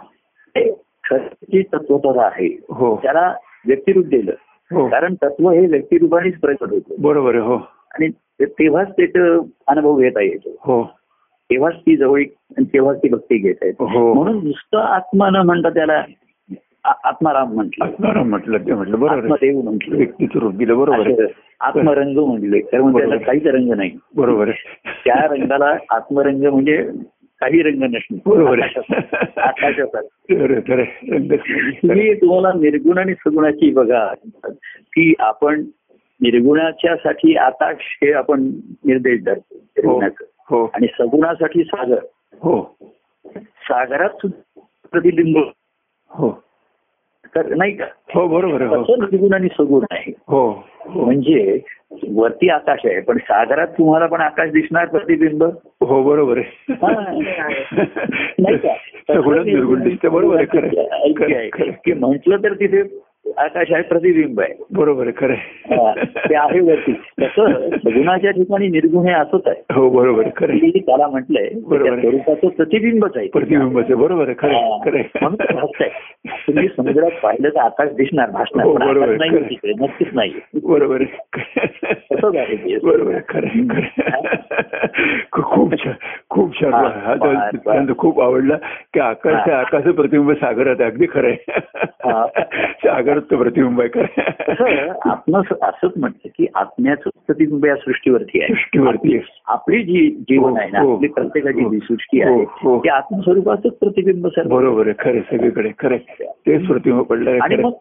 हे 0.56 0.74
खरंची 1.10 1.62
तत्वता 1.62 2.26
आहे. 2.26 2.58
हो. 2.68 3.00
त्याला 3.02 3.34
व्यक्तिरूप 3.66 4.04
दिलं. 4.04 4.32
हो 4.32 4.51
कारण 4.80 5.14
तत्व 5.14 5.50
हे 5.50 5.66
व्यक्तिरूपानेच 5.66 6.40
प्रकट 6.40 6.70
होतं. 6.70 6.94
बरोबर 6.98 7.34
आहे 7.34 7.44
हो. 7.44 7.56
आणि 7.94 8.08
तेव्हाच 8.40 8.90
त्याचं 8.90 9.40
अनुभव 9.66 9.96
घेता 9.96 10.22
येतो. 10.22 10.56
हो. 10.60 10.84
तेव्हाच 11.50 11.74
ती 11.74 11.96
जवळीक 11.96 12.34
आणि 12.50 12.64
तेव्हाच 12.64 12.98
ती 12.98 13.08
भक्ती 13.08 13.38
घेता 13.38 13.66
येते. 13.66 13.84
हो. 13.84 14.14
म्हणून 14.14 14.44
नुसतं 14.44 14.78
आत्मा 14.78 15.30
न 15.30 15.36
म्हणता 15.36 15.68
त्याला 15.70 16.04
आत्माराम 17.04 17.54
म्हटलं. 17.54 17.84
आत्माराम 17.84 18.28
म्हटलं 18.30 18.58
ते 18.58 18.74
म्हटलं 18.74 19.00
बरोबर 19.00 19.12
आहे. 19.12 19.22
आत्मदेव 19.22 19.60
म्हटलं. 19.60 19.96
व्यक्तीचं 19.96 20.38
रूप 20.38 20.54
दिलं 20.54 20.78
बरोबर 20.78 20.98
आहे. 20.98 21.26
आत्मरंग 21.60 22.18
म्हणले 22.18 22.60
कारण. 22.60 22.98
त्याला 22.98 23.16
काहीच 23.16 23.46
रंग 23.46 23.72
नाही. 23.72 23.90
बरोबर 24.16 24.48
आहे. 24.48 24.90
त्या 25.04 25.26
रंगाला 25.26 25.76
आत्मरंग 25.90 26.42
म्हणजे 26.42 26.88
काही 27.42 27.62
रंग 27.62 27.82
नसणे 27.82 28.18
बरोबर. 28.26 28.60
तुम्ही 31.82 32.14
तुम्हाला 32.14 32.48
निर्गुण 32.48 32.98
आणि 32.98 33.14
सगुणाची 33.14 33.70
बघा. 33.70 34.14
की 34.82 35.14
आपण 35.18 35.60
निर्गुणाच्या 36.20 36.96
साठी 36.96 37.36
आकाश 37.36 37.76
हे 37.80 38.12
आपण 38.12 38.40
निर्देश 38.84 39.24
धरतो 39.24 39.54
हो 39.54 39.58
निर्गुणाचं. 39.60 40.24
हो 40.50 40.70
आणि 40.74 40.86
सगुणासाठी 40.86 41.64
सागर. 41.64 41.98
हो. 42.40 42.76
सागरात 43.36 44.08
सुद्धा 44.08 44.60
प्रतिबिंब. 44.92 45.38
हो. 46.08 46.42
तर 47.36 47.54
नाही 47.54 47.76
का? 47.76 47.84
हो 48.14 48.28
बरोबर 48.28 48.62
हो. 48.62 48.76
निर्गुण 48.76 49.34
आणि 49.34 49.48
सगुण 49.48 49.84
आहे. 49.90 50.12
हो. 50.18 50.64
म्हणजे 50.86 51.60
वरती 52.08 52.48
आकाश 52.48 52.80
आहे 52.84 53.00
पण 53.00 53.18
सागरात 53.18 53.66
तुम्हाला 53.66 54.06
पण 54.06 54.20
आकाश 54.20 54.50
दिसणार 54.50 54.86
प्रतिबिंब 54.86 55.44
हो 55.80 56.02
बरोबर 56.02 56.38
आहे. 56.38 56.72
नाही 58.38 58.56
का 58.56 58.74
सगळं 59.08 59.44
निर्गुण 59.44 59.82
दिसतं 59.82 60.12
बरोबर 60.12 60.36
आहे. 60.36 61.70
की 61.84 61.92
म्हटलं 61.92 62.36
तर 62.36 62.54
तिथे 62.54 62.82
आकाश 63.38 63.72
आहे 63.72 63.82
प्रतिबिंब 63.82 64.40
आहे 64.40 64.54
बरोबर 64.72 65.06
आहे 65.06 65.12
खरं. 65.16 65.34
ते 66.28 66.34
आहे 66.34 66.60
वरती 66.60 66.92
तसं 66.92 67.68
सगुणाच्या 67.70 68.30
ठिकाणी 68.30 68.68
निर्गुण 68.68 69.06
हे 69.06 69.12
असंच 69.12 69.42
आहे 69.46 69.74
हो 69.74 69.88
बरोबर 69.90 70.22
खरं 70.36 70.56
त्याला 70.56 71.06
म्हटलंय 71.06 71.48
बरोबर. 71.66 72.00
स्वरूपाचं 72.00 72.48
प्रतिबिंबच 72.48 73.16
आहे 73.16 73.28
प्रतिबिंबाचं 73.28 73.98
बरोबर 73.98 74.26
आहे 74.26 74.34
खरं 74.38 74.54
आहे, 74.54 74.90
खरं 74.90 74.98
आहे. 74.98 75.18
भासतंय. 75.54 75.88
तुम्ही 76.48 76.68
समुद्रात 76.68 77.10
पाहिलं 77.22 77.48
तर 77.48 77.58
आकाश 77.58 77.88
दिसणार 77.92 78.30
भासणार 78.30 78.66
हो, 78.66 78.72
बरोबर 78.74 79.16
नाही 79.16 79.30
खरं 79.30 79.82
नक्कीच 79.82 80.08
नाही 80.12 80.32
बरोबर 80.64 81.00
आहे 81.00 81.66
तसंच 82.14 82.36
आहे. 82.36 82.78
बरोबर 82.78 83.18
खरं 83.28 83.66
खरं. 83.70 84.06
खूप 85.32 85.74
छान 85.84 85.92
खूप 86.32 86.54
छान 86.54 86.72
हा, 86.74 86.88
हा. 87.06 87.14
सिद्धांत 87.50 87.88
खूप 87.98 88.20
आवडला 88.20 88.56
की 88.94 89.00
आकाश 89.00 89.48
आकाश 89.50 89.82
प्रतिबिंब 89.84 90.32
सागरात 90.32 90.80
आहे 90.80 90.90
अगदी 90.90 91.06
खरं 91.06 91.32
हा. 92.04 92.20
आहे 92.20 92.66
सागरात 92.84 93.34
प्रतिबिंब 93.34 93.80
आहे 93.80 93.88
खरं 93.88 95.10
आत्म 95.10 95.40
असंच 95.40 95.92
म्हणतं 95.96 96.28
की 96.28 96.46
आत्म्याचं 96.54 97.10
प्रतिबिंब 97.26 97.66
या 97.66 97.76
सृष्टीवरती 97.76 98.40
आहे 98.40 98.54
सृष्टीवरती. 98.54 99.18
आपली 99.46 99.82
जी 99.82 100.08
जीवन 100.20 100.56
आहे 100.56 100.70
ना 100.72 100.80
हो, 100.80 100.88
हो. 100.88 100.94
आपली 100.96 101.08
प्रत्येकाची 101.08 101.68
जी 101.70 101.78
सृष्टी 101.78 102.22
हो, 102.22 102.32
आहे 102.34 102.44
हो. 102.62 102.78
ती 102.78 102.88
आत्मस्वरूपाचंच 102.88 103.72
प्रतिबिंब 103.72 104.26
सर्व 104.26 104.56
बरोबर 104.56 104.88
आहे 104.88 104.94
खरं 104.98 105.20
सगळीकडे 105.30 105.70
खरं. 105.78 105.96
तेच 106.26 106.66
प्रतिबिंब 106.66 107.02
पडलं 107.02 107.30
आहे 107.30 107.38
आणि 107.38 107.56
मग 107.56 107.72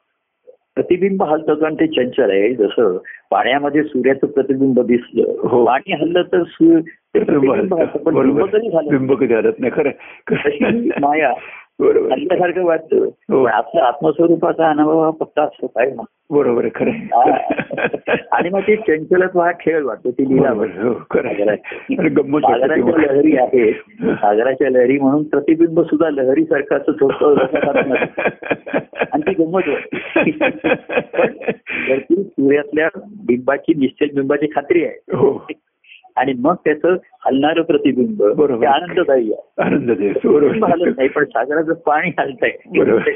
प्रतिबिंब 0.76 1.24
हलतं 1.24 1.54
कारण 1.54 1.76
ते 1.76 1.88
चंचल 1.88 2.30
आहे. 2.30 2.54
जसं 2.54 2.98
पाण्यामध्ये 3.32 3.84
सूर्याचं 3.84 4.28
प्रतिबिंब 4.28 4.80
दिसलं. 4.80 5.48
हो. 5.48 5.66
पाणी 5.66 5.94
हल्लं 5.94 6.22
तर 6.22 6.44
सूर्य 6.48 6.82
प्रतिबिंब 7.14 7.54
हलतं. 7.54 7.86
पण 7.86 8.34
बिंब 8.90 9.14
कधी 9.14 9.34
हलत 9.34 9.54
नाही. 9.60 9.72
खरं 9.72 10.90
माया. 11.02 11.34
हल्ल्यासारखं 11.80 12.64
वाटतं. 12.64 13.06
हो. 13.06 13.46
पण 13.46 13.52
आपल्या 13.52 13.86
आत्मस्वरूपाचा 13.86 14.70
अनुभव 14.70 15.04
हा 15.04 15.12
फक्त 15.12 15.40
असतो 15.40 15.68
काय 15.68 15.86
ना 15.86 16.02
बरोबर 16.30 16.68
खरं. 16.76 16.92
आणि 18.32 18.50
मग 18.50 18.60
ते 18.60 18.76
चंचलत्व 18.76 19.40
हा 19.40 19.52
खेळ 19.52 19.84
वाटतो 19.84 20.12
ती 20.12 20.30
लीला 20.30 20.54
बरोबर 20.54 20.68
आहे, 20.68 20.88
हो, 20.88 20.94
खरं 21.12 21.28
आहे. 21.28 21.38
सागराच्या. 22.40 23.00
लहरी 23.00 23.32
सागराच्या 24.16 24.70
लहरी 24.70 24.98
म्हणून 25.00 25.24
प्रतिबिंब 25.24 25.82
सुद्धा 25.82 26.10
लहरी 26.10 26.44
सारखं 26.44 26.76
असं 26.76 26.92
झोपतं 26.92 27.36
आणि 29.12 29.22
ती 29.22 29.44
गंमत 29.44 29.68
वाटते 29.68 29.98
पण 31.18 32.22
सूर्यातल्या 32.22 32.88
बिंबाची 33.26 33.74
निश्चल 33.74 34.08
बिंबाची 34.16 34.48
खात्री 34.56 34.86
आहे 34.86 35.18
हो. 35.18 35.46
आणि 36.16 36.34
मग 36.40 36.56
त्याचं 36.56 36.96
हलणारं 37.26 37.62
प्रतिबिंब. 37.62 38.24
बरोबर. 38.24 38.66
आनंददायी 38.68 39.34
आहे. 39.34 39.64
आनंद 39.64 39.92
दे 39.92 40.12
प्रतिबिंब 40.12 40.66
हलत 40.66 40.74
बरोबर 40.74 40.90
नाही 40.90 41.08
पण 41.10 41.24
सागराचं 41.24 41.74
पाणी 41.74 42.12
हलतंय 42.20 42.52
बरोबर. 42.78 43.10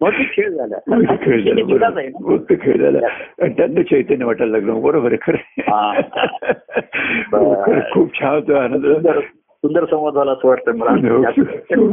मग 0.00 0.10
ती 0.10 0.24
खेळ 0.32 0.50
झाला. 0.50 0.78
खेळ 1.14 1.64
झाला, 1.64 2.00
आहे 2.00 2.08
ना? 2.08 2.36
खेळ 2.54 2.82
झाला. 2.82 2.98
आणि 3.42 3.52
त्यातनं 3.52 3.82
चैतन्य 3.82 4.24
वाटायला 4.24 4.52
लागलं. 4.52 4.82
बरोबर 4.82 5.12
आहे 5.12 5.18
खरं 5.22 5.60
हा. 5.70 6.00
हो, 7.32 7.62
खरं, 7.62 7.80
खूप 7.92 8.20
छान 8.20 8.34
होतं 8.34 8.56
आनंद. 8.56 8.86
सुंदर 8.86 9.20
सुंदर 9.20 9.84
संवाद 9.84 10.14
झाला 10.14 10.32
असं 10.32 10.48
वाटतं 10.48 10.70
हो, 10.70 10.76
मला 10.78 11.30
खूप 11.30 11.48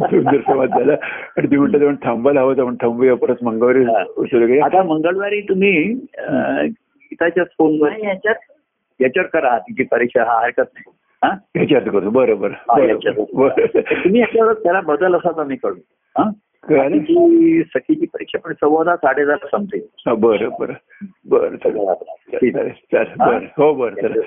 सुंदर 0.09 0.37
संवाद 0.37 0.69
झाला. 0.69 0.93
आणि 1.37 1.51
ते 1.51 1.57
म्हणतात 1.57 2.05
थांबायला 2.05 2.41
हवं 2.41 2.61
आपण 2.61 2.75
थांबूया 2.75 3.15
परत 3.15 3.35
मंगळवारी 3.41 3.83
हा. 3.83 4.65
आता 4.65 4.83
मंगळवारी 4.83 5.41
तुम्ही 5.41 5.93
गीताच्याच 6.19 7.47
फोनवर 7.57 7.91
याच्यात 8.03 8.35
याच्यावर 9.01 9.27
करा 9.27 9.57
तिची 9.57 9.83
परीक्षा 9.83 10.23
हा 10.23 10.39
हरकत 10.41 10.69
नाही. 10.73 10.91
हा? 11.23 11.29
ह्याच्यात 11.55 11.81
करतो 11.81 12.09
बरं 12.09 12.39
बरं. 12.39 12.53
हा, 12.53 12.79
याच्यात. 12.83 13.13
तुम्ही 14.03 14.21
याच्यावर 14.21 14.53
त्याला 14.53 14.81
बदल 14.81 15.15
असा 15.15 15.31
तर 15.31 15.43
मी 15.43 15.55
कळू 15.55 15.75
हा? 16.17 16.29
तिची 16.69 17.63
सखीची 17.63 18.05
परीक्षा 18.05 18.39
पण 18.39 18.53
सव्वादा 18.53 18.95
साडेदहा 18.95 19.35
संपते 19.35 19.79
बरं 20.13 20.49
बरं. 20.59 20.73
बरं 21.29 21.55
चालेल. 21.55 22.69
चालेल 22.69 23.13
बरं. 23.17 23.45
हो 23.57 23.73
बरं 23.73 23.95
चालेल. 23.95 24.11
बरं. 24.11 24.21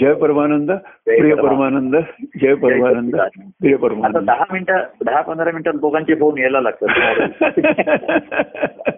जय 0.00 0.14
परमानंद 0.14 0.72
प्रिय 1.04 1.34
परमानंद. 1.34 1.96
जय 2.42 2.54
परमानंद 2.54 3.16
प्रिय 3.36 3.76
परमानंद. 3.76 4.26
दहा 4.26 4.44
मिनिटं 4.52 4.80
दहा 5.04 5.20
पंधरा 5.20 5.44
मिनिटात 5.44 5.72
दोघांचे 5.72 6.14
फोन 6.14 6.38
यायला 6.38 6.60
लागतात. 6.60 6.88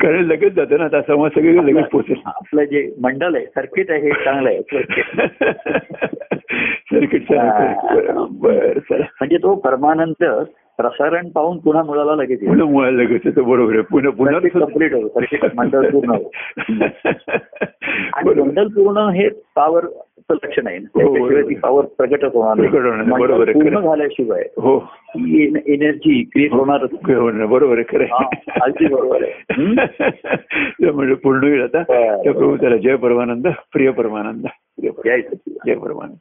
कारण 0.00 0.24
लगेच 0.24 0.52
जातं 0.52 0.78
ना 0.78 0.84
आता 0.84 1.02
संवाद 1.02 1.30
सगळे 1.30 1.56
लगेच 1.56 1.84
पोचेल. 1.84 2.16
आपलं 2.26 2.64
जे 2.64 2.94
मंडल 3.00 3.34
आहे 3.34 3.46
सर्किट 3.46 3.90
आहे 3.90 4.00
हे 4.00 4.10
चांगलं 4.10 4.48
आहे. 4.48 4.62
सर्किट. 6.94 7.32
म्हणजे 8.92 9.36
तो 9.36 9.54
परमानंद 9.54 10.24
प्रसारण 10.82 11.28
पाहून 11.28 11.58
पुन्हा 11.58 11.82
मुलाला 11.82 12.14
लगेच. 12.14 12.40
पुन्हा 12.40 12.66
मुळाला 12.66 13.02
लगेच 13.02 13.20
बरोबर 13.34 13.72
आहे 13.72 13.82
पुन्हा 13.82 14.10
पुन्हा 14.10 14.36
होतं 14.36 15.08
सर्किट 15.08 15.44
मंडळ 15.56 15.90
पूर्ण 15.90 16.10
आणि 18.14 18.42
मंडल 18.42 18.66
पूर्ण 18.66 18.98
हे 18.98 19.28
पॉवर 19.28 19.84
लक्षण 20.30 20.66
आहे. 20.66 20.78
हो, 20.78 21.12
बरोबर. 21.12 21.42
ती 21.42 21.54
पॉवर 21.54 21.84
प्रगटच 21.84 22.34
होणार 22.34 22.58
होणार. 22.58 23.02
बरोबर 23.04 23.28
मंडळ 23.28 23.42
आहे, 23.42 23.52
पूर्ण. 23.52 23.80
झाल्याशिवाय 23.80 24.42
हो 24.56 24.76
एनर्जी 25.66 26.22
क्रिएट. 26.22 26.52
हो 26.52 27.30
ना, 27.30 27.46
बरोबर 27.46 27.78
आहे 27.78 27.96
खरं 27.96 28.04
अगदी 28.60 28.86
बरोबर 28.86 29.22
आहे. 29.22 29.48
म्हणजे 30.90 31.14
पूर्ण 31.14 31.44
होईल 31.44 31.62
आता. 31.62 31.82
त्या 32.22 32.32
प्रभू 32.32 32.56
त्याला 32.56 32.76
जय 32.76 32.96
परमानंद 32.96 33.46
प्रिय 33.72 33.90
परमानंद. 33.90 34.46
जय 35.66 35.74
परमानंद 35.74 36.16